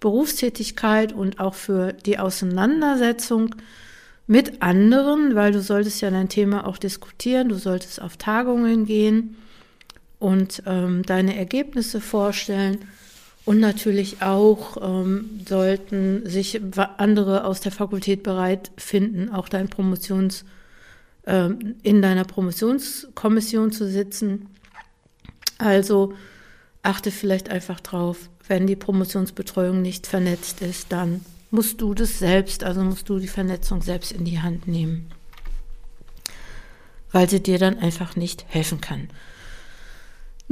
Berufstätigkeit 0.00 1.12
und 1.12 1.40
auch 1.40 1.54
für 1.54 1.92
die 1.92 2.18
Auseinandersetzung 2.18 3.54
mit 4.26 4.62
anderen, 4.62 5.34
weil 5.34 5.52
du 5.52 5.60
solltest 5.60 6.00
ja 6.00 6.10
dein 6.10 6.28
Thema 6.28 6.66
auch 6.66 6.78
diskutieren, 6.78 7.48
du 7.48 7.56
solltest 7.56 8.00
auf 8.00 8.16
Tagungen 8.16 8.84
gehen 8.84 9.36
und 10.18 10.62
ähm, 10.66 11.02
deine 11.04 11.36
Ergebnisse 11.36 12.00
vorstellen. 12.00 12.78
Und 13.44 13.58
natürlich 13.58 14.22
auch 14.22 14.76
ähm, 14.80 15.40
sollten 15.48 16.28
sich 16.28 16.60
andere 16.96 17.44
aus 17.44 17.60
der 17.60 17.72
Fakultät 17.72 18.22
bereit 18.22 18.70
finden, 18.76 19.30
auch 19.30 19.48
dein 19.48 19.68
Promotions, 19.68 20.44
ähm, 21.26 21.74
in 21.82 22.02
deiner 22.02 22.24
Promotionskommission 22.24 23.72
zu 23.72 23.90
sitzen. 23.90 24.46
Also 25.58 26.14
achte 26.82 27.10
vielleicht 27.10 27.48
einfach 27.48 27.80
drauf, 27.80 28.30
wenn 28.46 28.66
die 28.66 28.76
Promotionsbetreuung 28.76 29.82
nicht 29.82 30.06
vernetzt 30.06 30.62
ist, 30.62 30.92
dann 30.92 31.24
musst 31.50 31.80
du 31.80 31.94
das 31.94 32.18
selbst, 32.18 32.64
also 32.64 32.82
musst 32.82 33.08
du 33.08 33.18
die 33.18 33.28
Vernetzung 33.28 33.82
selbst 33.82 34.12
in 34.12 34.24
die 34.24 34.40
Hand 34.40 34.66
nehmen, 34.66 35.10
weil 37.10 37.28
sie 37.28 37.42
dir 37.42 37.58
dann 37.58 37.78
einfach 37.78 38.16
nicht 38.16 38.44
helfen 38.48 38.80
kann. 38.80 39.08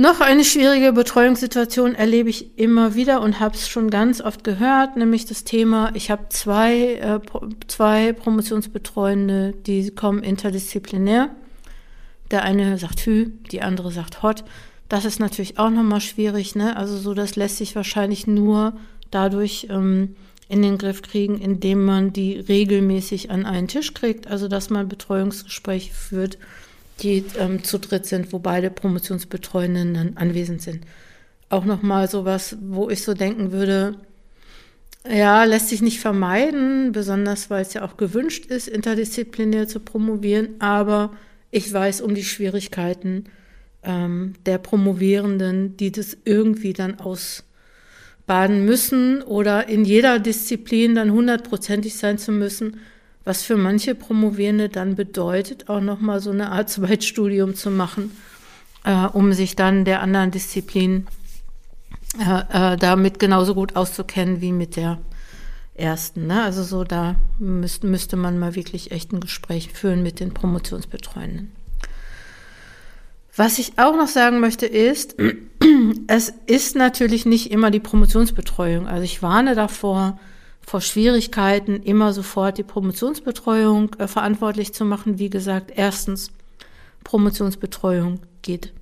Noch 0.00 0.23
eine 0.23 0.45
schwierige 0.45 0.95
Betreuungssituation 0.95 1.95
erlebe 1.95 2.30
ich 2.30 2.59
immer 2.59 2.95
wieder 2.95 3.21
und 3.21 3.38
habe 3.38 3.54
es 3.54 3.69
schon 3.69 3.90
ganz 3.90 4.23
oft 4.23 4.45
gehört, 4.45 4.97
nämlich 4.97 5.26
das 5.26 5.45
Thema, 5.45 5.90
ich 5.92 6.11
habe 6.11 6.30
zwei, 6.30 6.95
äh, 6.95 7.21
zwei 7.69 8.14
Promotionsbetreuende, 8.14 9.52
die 9.66 9.90
kommen 9.90 10.23
interdisziplinär. 10.23 11.28
Der 12.30 12.45
eine 12.45 12.78
sagt 12.78 13.00
Hü, 13.00 13.33
die 13.52 13.61
andere 13.61 13.92
sagt 13.92 14.23
Hot. 14.23 14.42
Das 14.88 15.04
ist 15.04 15.21
natürlich 15.21 15.59
auch 15.59 15.69
nochmal 15.69 16.00
schwierig, 16.00 16.54
ne? 16.54 16.78
Also 16.78 16.97
so, 16.97 17.12
das 17.12 17.37
lässt 17.37 17.59
sich 17.59 17.76
wahrscheinlich 17.76 18.26
nur 18.26 18.73
dadurch 19.11 19.66
ähm, 19.69 20.16
in 20.49 20.62
den 20.62 20.78
Griff 20.78 21.02
kriegen, 21.02 21.38
indem 21.38 21.85
man 21.85 22.14
die 22.14 22.38
regelmäßig 22.38 23.30
an 23.30 23.45
einen 23.45 23.69
Tisch 23.69 23.92
kriegt, 23.92 24.28
also 24.28 24.49
dass 24.49 24.71
man 24.71 24.88
Betreuungsgespräche 24.88 25.92
führt 25.92 26.38
die 27.02 27.25
ähm, 27.38 27.64
zu 27.64 27.78
dritt 27.78 28.07
sind, 28.07 28.33
wo 28.33 28.38
beide 28.38 28.71
Promotionsbetreuenden 28.71 29.95
dann 29.95 30.16
anwesend 30.16 30.62
sind. 30.62 30.85
Auch 31.49 31.64
nochmal 31.64 32.09
sowas, 32.09 32.57
wo 32.61 32.90
ich 32.90 33.02
so 33.02 33.14
denken 33.14 33.52
würde, 33.52 33.97
ja, 35.09 35.45
lässt 35.45 35.69
sich 35.69 35.80
nicht 35.80 36.00
vermeiden, 36.00 36.92
besonders 36.92 37.49
weil 37.49 37.62
es 37.62 37.73
ja 37.73 37.83
auch 37.83 37.97
gewünscht 37.97 38.47
ist, 38.47 38.69
interdisziplinär 38.69 39.66
zu 39.66 39.80
promovieren, 39.80 40.57
aber 40.59 41.12
ich 41.50 41.73
weiß 41.73 42.02
um 42.02 42.14
die 42.14 42.25
Schwierigkeiten 42.25 43.25
ähm, 43.83 44.35
der 44.45 44.59
Promovierenden, 44.59 45.76
die 45.76 45.90
das 45.90 46.16
irgendwie 46.25 46.75
dann 46.75 47.00
ausbaden 47.00 48.64
müssen 48.64 49.23
oder 49.23 49.69
in 49.69 49.85
jeder 49.85 50.19
Disziplin 50.19 50.95
dann 50.95 51.12
hundertprozentig 51.12 51.97
sein 51.97 52.19
zu 52.19 52.30
müssen, 52.30 52.80
was 53.24 53.42
für 53.42 53.56
manche 53.56 53.94
Promovierende 53.94 54.68
dann 54.68 54.96
bedeutet, 54.96 55.68
auch 55.68 55.80
nochmal 55.80 56.20
so 56.20 56.30
eine 56.30 56.52
Art 56.52 56.70
Zweitstudium 56.70 57.54
zu 57.54 57.70
machen, 57.70 58.16
äh, 58.84 59.06
um 59.06 59.32
sich 59.32 59.56
dann 59.56 59.84
der 59.84 60.02
anderen 60.02 60.30
Disziplin 60.30 61.06
äh, 62.18 62.72
äh, 62.72 62.76
damit 62.76 63.18
genauso 63.18 63.54
gut 63.54 63.76
auszukennen 63.76 64.40
wie 64.40 64.52
mit 64.52 64.76
der 64.76 64.98
ersten. 65.74 66.26
Ne? 66.26 66.42
Also 66.42 66.62
so, 66.62 66.84
da 66.84 67.16
müsste, 67.38 67.86
müsste 67.86 68.16
man 68.16 68.38
mal 68.38 68.54
wirklich 68.54 68.90
echt 68.90 69.12
ein 69.12 69.20
Gespräch 69.20 69.72
führen 69.72 70.02
mit 70.02 70.20
den 70.20 70.34
Promotionsbetreuenden. 70.34 71.52
Was 73.36 73.58
ich 73.58 73.78
auch 73.78 73.96
noch 73.96 74.08
sagen 74.08 74.40
möchte 74.40 74.66
ist, 74.66 75.16
es 76.08 76.32
ist 76.46 76.76
natürlich 76.76 77.26
nicht 77.26 77.50
immer 77.50 77.70
die 77.70 77.80
Promotionsbetreuung. 77.80 78.86
Also 78.86 79.04
ich 79.04 79.22
warne 79.22 79.54
davor, 79.54 80.18
vor 80.67 80.81
Schwierigkeiten, 80.81 81.83
immer 81.83 82.12
sofort 82.12 82.59
die 82.59 82.62
Promotionsbetreuung 82.62 83.95
äh, 83.99 84.07
verantwortlich 84.07 84.73
zu 84.73 84.85
machen. 84.85 85.19
Wie 85.19 85.31
gesagt, 85.31 85.73
erstens, 85.75 86.31
Promotionsbetreuung 87.05 88.21
geht 88.43 88.73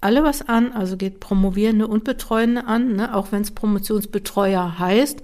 alle 0.00 0.22
was 0.22 0.48
an, 0.48 0.72
also 0.72 0.96
geht 0.96 1.20
Promovierende 1.20 1.86
und 1.86 2.04
Betreuende 2.04 2.66
an, 2.66 2.96
ne? 2.96 3.14
auch 3.14 3.32
wenn 3.32 3.42
es 3.42 3.50
Promotionsbetreuer 3.50 4.78
heißt, 4.78 5.22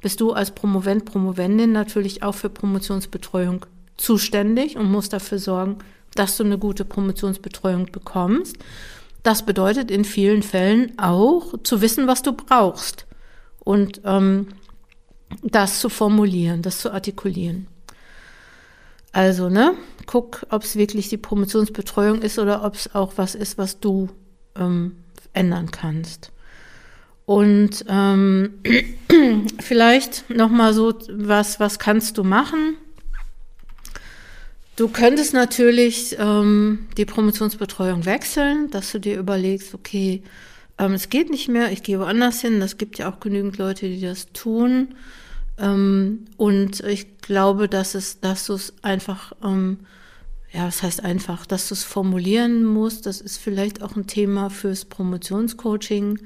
bist 0.00 0.20
du 0.20 0.32
als 0.32 0.50
Promovent, 0.52 1.04
Promovendin 1.04 1.72
natürlich 1.72 2.22
auch 2.22 2.34
für 2.34 2.48
Promotionsbetreuung 2.48 3.66
zuständig 3.96 4.76
und 4.76 4.90
musst 4.90 5.12
dafür 5.12 5.38
sorgen, 5.38 5.78
dass 6.14 6.36
du 6.36 6.44
eine 6.44 6.58
gute 6.58 6.84
Promotionsbetreuung 6.84 7.86
bekommst. 7.92 8.56
Das 9.22 9.44
bedeutet 9.44 9.90
in 9.90 10.04
vielen 10.04 10.42
Fällen 10.42 10.98
auch 10.98 11.54
zu 11.62 11.82
wissen, 11.82 12.06
was 12.06 12.22
du 12.22 12.32
brauchst. 12.32 13.06
Und 13.60 14.00
ähm, 14.04 14.48
das 15.42 15.80
zu 15.80 15.88
formulieren, 15.88 16.62
das 16.62 16.80
zu 16.80 16.92
artikulieren. 16.92 17.66
Also, 19.12 19.48
ne, 19.48 19.74
guck, 20.06 20.46
ob 20.50 20.62
es 20.62 20.76
wirklich 20.76 21.08
die 21.08 21.16
Promotionsbetreuung 21.16 22.22
ist 22.22 22.38
oder 22.38 22.64
ob 22.64 22.74
es 22.74 22.94
auch 22.94 23.14
was 23.16 23.34
ist, 23.34 23.58
was 23.58 23.80
du 23.80 24.08
ähm, 24.56 24.96
ändern 25.32 25.70
kannst. 25.70 26.30
Und 27.26 27.84
ähm, 27.88 28.60
vielleicht 29.60 30.30
noch 30.30 30.50
mal 30.50 30.74
so 30.74 30.94
was, 31.10 31.60
was 31.60 31.78
kannst 31.78 32.18
du 32.18 32.24
machen? 32.24 32.76
Du 34.76 34.88
könntest 34.88 35.34
natürlich 35.34 36.16
ähm, 36.18 36.88
die 36.96 37.04
Promotionsbetreuung 37.04 38.06
wechseln, 38.06 38.70
dass 38.70 38.92
du 38.92 38.98
dir 38.98 39.18
überlegst, 39.18 39.74
okay, 39.74 40.22
ähm, 40.78 40.94
es 40.94 41.10
geht 41.10 41.30
nicht 41.30 41.48
mehr, 41.48 41.70
ich 41.70 41.82
gehe 41.82 42.00
woanders 42.00 42.40
hin. 42.40 42.60
Das 42.60 42.78
gibt 42.78 42.98
ja 42.98 43.10
auch 43.10 43.20
genügend 43.20 43.58
Leute, 43.58 43.88
die 43.88 44.00
das 44.00 44.32
tun. 44.32 44.94
Ähm, 45.60 46.24
und 46.36 46.80
ich 46.80 47.18
glaube, 47.18 47.68
dass 47.68 47.94
es, 47.94 48.20
dass 48.20 48.46
du 48.46 48.54
es 48.54 48.72
einfach, 48.82 49.32
ähm, 49.44 49.80
ja, 50.52 50.66
was 50.66 50.82
heißt 50.82 51.04
einfach, 51.04 51.46
dass 51.46 51.68
du 51.68 51.74
es 51.74 51.84
formulieren 51.84 52.64
musst. 52.64 53.06
Das 53.06 53.20
ist 53.20 53.38
vielleicht 53.38 53.82
auch 53.82 53.94
ein 53.94 54.06
Thema 54.06 54.50
fürs 54.50 54.84
Promotionscoaching. 54.84 56.18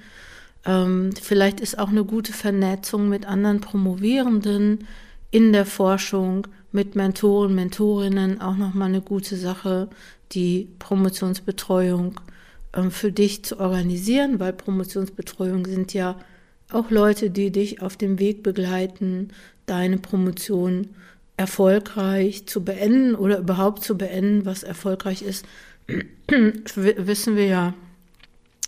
Ähm, 0.64 1.11
vielleicht 1.20 1.61
ist 1.61 1.79
auch 1.79 1.88
eine 1.88 2.05
gute 2.05 2.33
Vernetzung 2.33 3.09
mit 3.09 3.27
anderen 3.27 3.61
Promovierenden 3.61 4.87
in 5.31 5.53
der 5.53 5.66
Forschung, 5.66 6.47
mit 6.73 6.94
Mentoren, 6.94 7.55
Mentorinnen 7.55 8.40
auch 8.40 8.57
nochmal 8.57 8.88
eine 8.88 9.03
gute 9.03 9.37
Sache, 9.37 9.88
die 10.33 10.68
Promotionsbetreuung 10.79 12.20
ähm, 12.73 12.90
für 12.90 13.12
dich 13.12 13.44
zu 13.44 13.61
organisieren, 13.61 14.40
weil 14.40 14.53
Promotionsbetreuung 14.53 15.66
sind 15.66 15.92
ja 15.92 16.16
auch 16.75 16.91
Leute, 16.91 17.31
die 17.31 17.51
dich 17.51 17.83
auf 17.83 17.97
dem 17.97 18.19
Weg 18.19 18.43
begleiten, 18.43 19.29
deine 19.67 19.99
Promotion 19.99 20.89
erfolgreich 21.37 22.47
zu 22.47 22.65
beenden 22.65 23.15
oder 23.15 23.39
überhaupt 23.39 23.83
zu 23.83 23.99
beenden, 23.99 24.45
was 24.47 24.63
erfolgreich 24.63 25.23
ist, 25.23 25.45
wissen 26.29 27.37
wir 27.37 27.47
ja. 27.47 27.75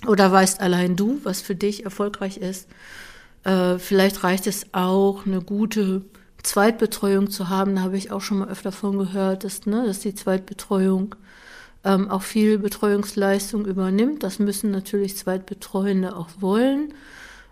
Oder 0.07 0.31
weißt 0.31 0.61
allein 0.61 0.97
du, 0.97 1.21
was 1.23 1.41
für 1.41 1.55
dich 1.55 1.85
erfolgreich 1.85 2.37
ist. 2.37 2.69
Äh, 3.45 3.79
vielleicht 3.79 4.25
reicht 4.25 4.47
es 4.47 4.67
auch, 4.73 5.25
eine 5.25 5.41
gute 5.41 6.03
Zweitbetreuung 6.43 7.31
zu 7.31 7.49
haben. 7.49 7.77
Da 7.77 7.83
habe 7.83 7.97
ich 7.97 8.11
auch 8.11 8.21
schon 8.21 8.39
mal 8.39 8.49
öfter 8.49 8.73
von 8.73 8.99
gehört, 8.99 9.45
dass, 9.45 9.67
ne, 9.67 9.85
dass 9.87 10.01
die 10.01 10.15
Zweitbetreuung 10.15 11.15
ähm, 11.85 12.11
auch 12.11 12.23
viel 12.23 12.59
Betreuungsleistung 12.59 13.65
übernimmt. 13.65 14.23
Das 14.23 14.39
müssen 14.39 14.71
natürlich 14.71 15.17
Zweitbetreuende 15.17 16.15
auch 16.15 16.29
wollen. 16.41 16.93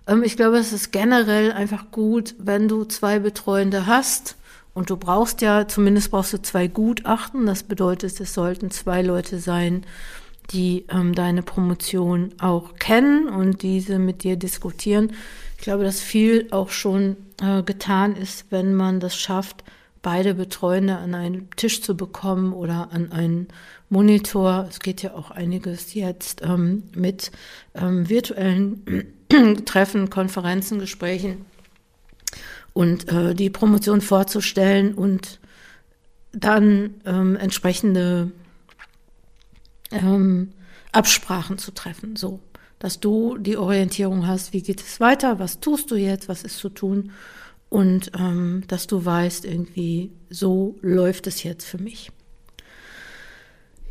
Ähm, 0.07 0.23
ich 0.23 0.37
glaube, 0.37 0.59
es 0.59 0.73
ist 0.73 0.93
generell 0.93 1.53
einfach 1.53 1.91
gut, 1.91 2.35
wenn 2.39 2.69
du 2.69 2.85
zwei 2.85 3.19
Betreuende 3.19 3.87
hast. 3.87 4.37
Und 4.75 4.91
du 4.91 4.97
brauchst 4.97 5.41
ja, 5.41 5.69
zumindest 5.69 6.11
brauchst 6.11 6.33
du 6.33 6.43
zwei 6.43 6.67
Gutachten. 6.67 7.47
Das 7.47 7.63
bedeutet, 7.63 8.19
es 8.21 8.35
sollten 8.35 8.71
zwei 8.71 9.03
Leute 9.03 9.39
sein, 9.39 9.87
die 10.51 10.85
ähm, 10.91 11.15
deine 11.15 11.43
Promotion 11.43 12.35
auch 12.41 12.75
kennen 12.77 13.29
und 13.29 13.63
diese 13.63 13.99
mit 13.99 14.25
dir 14.25 14.37
diskutieren. 14.37 15.13
Ich 15.57 15.63
glaube, 15.63 15.85
dass 15.85 16.01
viel 16.01 16.49
auch 16.51 16.71
schon 16.71 17.17
äh, 17.41 17.63
getan 17.63 18.17
ist, 18.17 18.47
wenn 18.51 18.75
man 18.75 19.01
das 19.01 19.17
schafft, 19.17 19.65
beide 20.05 20.35
Betreuende 20.35 20.99
an 20.99 21.15
einen 21.15 21.49
Tisch 21.57 21.83
zu 21.83 21.97
bekommen 21.97 22.53
oder 22.53 22.93
an 22.93 23.11
einen 23.11 23.49
Monitor. 23.89 24.67
Es 24.69 24.79
geht 24.79 25.03
ja 25.03 25.15
auch 25.15 25.33
einiges 25.33 25.95
jetzt 25.95 26.43
ähm, 26.43 26.85
mit 26.95 27.33
ähm, 27.75 28.09
virtuellen 28.09 29.15
Treffen, 29.65 30.11
Konferenzen, 30.11 30.79
Gesprächen 30.79 31.47
und 32.75 33.09
äh, 33.09 33.35
die 33.35 33.49
Promotion 33.49 34.03
vorzustellen 34.03 34.95
und 34.95 35.41
dann 36.33 37.01
ähm, 37.07 37.37
entsprechende 37.37 38.31
ähm, 39.91 40.53
Absprachen 40.93 41.57
zu 41.57 41.73
treffen, 41.73 42.15
so 42.15 42.41
dass 42.79 43.01
du 43.01 43.39
die 43.39 43.57
Orientierung 43.57 44.27
hast, 44.27 44.53
wie 44.53 44.61
geht 44.61 44.83
es 44.83 45.01
weiter, 45.01 45.39
was 45.39 45.61
tust 45.61 45.91
du 45.91 45.95
jetzt, 45.95 46.29
was 46.29 46.43
ist 46.43 46.59
zu 46.59 46.69
tun 46.69 47.13
und 47.75 48.13
ähm, 48.17 48.63
dass 48.69 48.87
du 48.87 49.05
weißt, 49.05 49.45
irgendwie 49.45 50.13
so 50.31 50.77
läuft 50.81 51.27
es 51.27 51.43
jetzt 51.43 51.65
für 51.65 51.79
mich. 51.79 52.13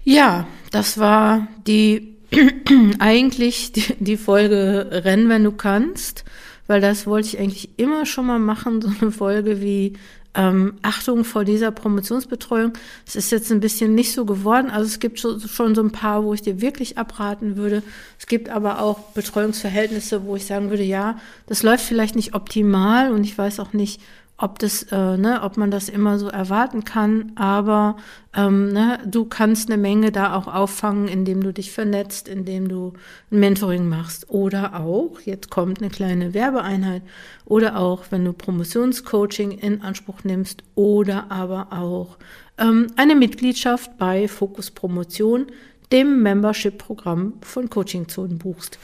Ja, 0.05 0.47
das 0.71 0.97
war 0.97 1.49
die 1.67 2.15
eigentlich 2.99 3.73
die, 3.73 3.95
die 3.99 4.15
Folge 4.15 4.87
Renn, 5.03 5.27
wenn 5.27 5.43
du 5.43 5.51
kannst, 5.51 6.23
weil 6.65 6.79
das 6.79 7.05
wollte 7.07 7.27
ich 7.27 7.39
eigentlich 7.39 7.77
immer 7.77 8.05
schon 8.05 8.25
mal 8.25 8.39
machen, 8.39 8.81
so 8.81 8.89
eine 9.01 9.11
Folge 9.11 9.61
wie 9.61 9.97
ähm, 10.35 10.75
Achtung 10.81 11.23
vor 11.23 11.43
dieser 11.43 11.71
Promotionsbetreuung. 11.71 12.73
Es 13.05 13.15
ist 13.15 13.31
jetzt 13.31 13.51
ein 13.51 13.59
bisschen 13.59 13.93
nicht 13.95 14.13
so 14.13 14.25
geworden. 14.25 14.69
Also 14.69 14.87
es 14.87 14.99
gibt 14.99 15.19
schon, 15.19 15.39
schon 15.39 15.75
so 15.75 15.81
ein 15.81 15.91
paar, 15.91 16.23
wo 16.23 16.33
ich 16.33 16.41
dir 16.41 16.61
wirklich 16.61 16.97
abraten 16.97 17.55
würde. 17.55 17.83
Es 18.19 18.25
gibt 18.25 18.49
aber 18.49 18.81
auch 18.81 18.99
Betreuungsverhältnisse, 19.13 20.25
wo 20.25 20.35
ich 20.35 20.45
sagen 20.45 20.69
würde, 20.69 20.83
ja, 20.83 21.19
das 21.45 21.63
läuft 21.63 21.85
vielleicht 21.85 22.15
nicht 22.15 22.33
optimal 22.33 23.11
und 23.11 23.23
ich 23.23 23.37
weiß 23.37 23.59
auch 23.59 23.73
nicht, 23.73 24.01
ob 24.43 24.59
das, 24.59 24.83
äh, 24.91 25.17
ne, 25.17 25.41
ob 25.41 25.55
man 25.55 25.71
das 25.71 25.87
immer 25.87 26.19
so 26.19 26.27
erwarten 26.27 26.83
kann, 26.83 27.31
aber 27.35 27.95
ähm, 28.35 28.73
ne, 28.73 28.99
du 29.05 29.23
kannst 29.23 29.71
eine 29.71 29.81
Menge 29.81 30.11
da 30.11 30.35
auch 30.35 30.53
auffangen, 30.53 31.07
indem 31.07 31.41
du 31.41 31.53
dich 31.53 31.71
vernetzt, 31.71 32.27
indem 32.27 32.67
du 32.67 32.91
ein 33.31 33.39
Mentoring 33.39 33.87
machst 33.87 34.29
oder 34.29 34.75
auch, 34.81 35.21
jetzt 35.21 35.49
kommt 35.49 35.79
eine 35.79 35.89
kleine 35.89 36.33
Werbeeinheit, 36.33 37.03
oder 37.45 37.79
auch, 37.79 38.03
wenn 38.09 38.25
du 38.25 38.33
Promotionscoaching 38.33 39.51
in 39.51 39.81
Anspruch 39.81 40.25
nimmst 40.25 40.61
oder 40.75 41.31
aber 41.31 41.67
auch 41.71 42.17
ähm, 42.57 42.87
eine 42.97 43.15
Mitgliedschaft 43.15 43.97
bei 43.97 44.27
Fokus 44.27 44.71
Promotion, 44.71 45.47
dem 45.93 46.21
Membership-Programm 46.21 47.35
von 47.39 47.69
Coaching 47.69 48.09
Zonen 48.09 48.39
buchst. 48.39 48.77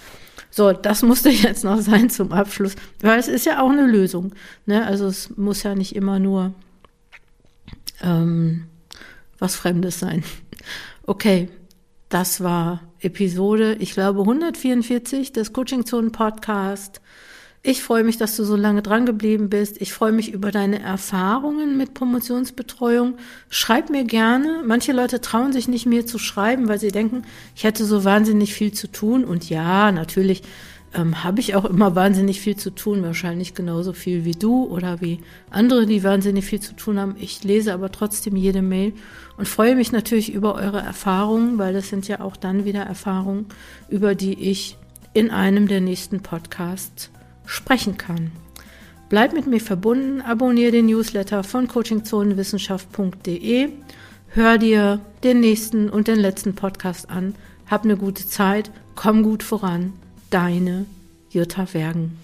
So, 0.51 0.71
das 0.71 1.03
musste 1.03 1.29
jetzt 1.29 1.63
noch 1.63 1.81
sein 1.81 2.09
zum 2.09 2.31
Abschluss, 2.31 2.75
weil 3.01 3.19
es 3.19 3.27
ist 3.27 3.45
ja 3.45 3.61
auch 3.61 3.69
eine 3.69 3.85
Lösung. 3.85 4.33
Ne? 4.65 4.85
Also 4.85 5.07
es 5.07 5.35
muss 5.37 5.63
ja 5.63 5.75
nicht 5.75 5.95
immer 5.95 6.19
nur 6.19 6.53
ähm, 8.01 8.65
was 9.37 9.55
Fremdes 9.55 9.99
sein. 9.99 10.23
Okay, 11.05 11.49
das 12.09 12.43
war 12.43 12.81
Episode, 12.99 13.75
ich 13.79 13.93
glaube 13.93 14.19
144 14.19 15.33
des 15.33 15.53
Coaching 15.53 15.83
Zonen 15.83 16.11
Podcast. 16.11 17.01
Ich 17.61 17.83
freue 17.83 18.05
mich, 18.05 18.17
dass 18.17 18.37
du 18.37 18.45
so 18.45 18.55
lange 18.55 18.81
dran 18.81 19.05
geblieben 19.05 19.49
bist. 19.49 19.81
Ich 19.81 19.91
freue 19.91 20.13
mich 20.13 20.31
über 20.31 20.49
deine 20.49 20.79
Erfahrungen 20.79 21.75
mit 21.75 21.93
Promotionsbetreuung. 21.93 23.17
Schreib 23.49 23.89
mir 23.89 24.05
gerne. 24.05 24.63
Manche 24.65 24.93
Leute 24.93 25.19
trauen 25.19 25.51
sich 25.51 25.67
nicht 25.67 25.85
mir 25.85 26.05
zu 26.05 26.19
schreiben, 26.19 26.69
weil 26.69 26.79
sie 26.79 26.91
denken, 26.91 27.23
ich 27.57 27.65
hätte 27.65 27.83
so 27.83 28.05
wahnsinnig 28.05 28.53
viel 28.53 28.71
zu 28.71 28.87
tun. 28.87 29.25
Und 29.25 29.49
ja, 29.49 29.91
natürlich 29.91 30.41
ähm, 30.93 31.21
habe 31.25 31.41
ich 31.41 31.53
auch 31.55 31.65
immer 31.65 31.95
wahnsinnig 31.95 32.39
viel 32.39 32.55
zu 32.55 32.69
tun. 32.69 33.03
Wahrscheinlich 33.03 33.55
genauso 33.55 33.91
viel 33.91 34.23
wie 34.23 34.31
du 34.31 34.63
oder 34.63 35.01
wie 35.01 35.19
andere, 35.49 35.85
die 35.85 36.01
wahnsinnig 36.01 36.45
viel 36.45 36.61
zu 36.61 36.77
tun 36.77 36.97
haben. 36.97 37.17
Ich 37.19 37.43
lese 37.43 37.73
aber 37.73 37.91
trotzdem 37.91 38.37
jede 38.37 38.61
Mail 38.61 38.93
und 39.35 39.49
freue 39.49 39.75
mich 39.75 39.91
natürlich 39.91 40.33
über 40.33 40.55
eure 40.55 40.79
Erfahrungen, 40.79 41.57
weil 41.57 41.73
das 41.73 41.89
sind 41.89 42.07
ja 42.07 42.21
auch 42.21 42.37
dann 42.37 42.63
wieder 42.63 42.83
Erfahrungen, 42.83 43.47
über 43.89 44.15
die 44.15 44.49
ich 44.49 44.77
in 45.13 45.29
einem 45.29 45.67
der 45.67 45.81
nächsten 45.81 46.21
Podcasts 46.21 47.09
sprechen 47.49 47.97
kann. 47.97 48.31
Bleib 49.09 49.33
mit 49.33 49.47
mir 49.47 49.59
verbunden, 49.59 50.21
abonniere 50.21 50.71
den 50.71 50.85
Newsletter 50.85 51.43
von 51.43 51.67
coachingzonenwissenschaft.de, 51.67 53.69
hör 54.29 54.57
dir 54.59 55.01
den 55.23 55.39
nächsten 55.39 55.89
und 55.89 56.07
den 56.07 56.19
letzten 56.19 56.53
Podcast 56.53 57.09
an, 57.09 57.33
hab 57.65 57.83
eine 57.83 57.97
gute 57.97 58.27
Zeit, 58.27 58.69
komm 58.95 59.23
gut 59.23 59.41
voran, 59.41 59.93
deine 60.29 60.85
Jutta 61.31 61.73
Wergen. 61.73 62.19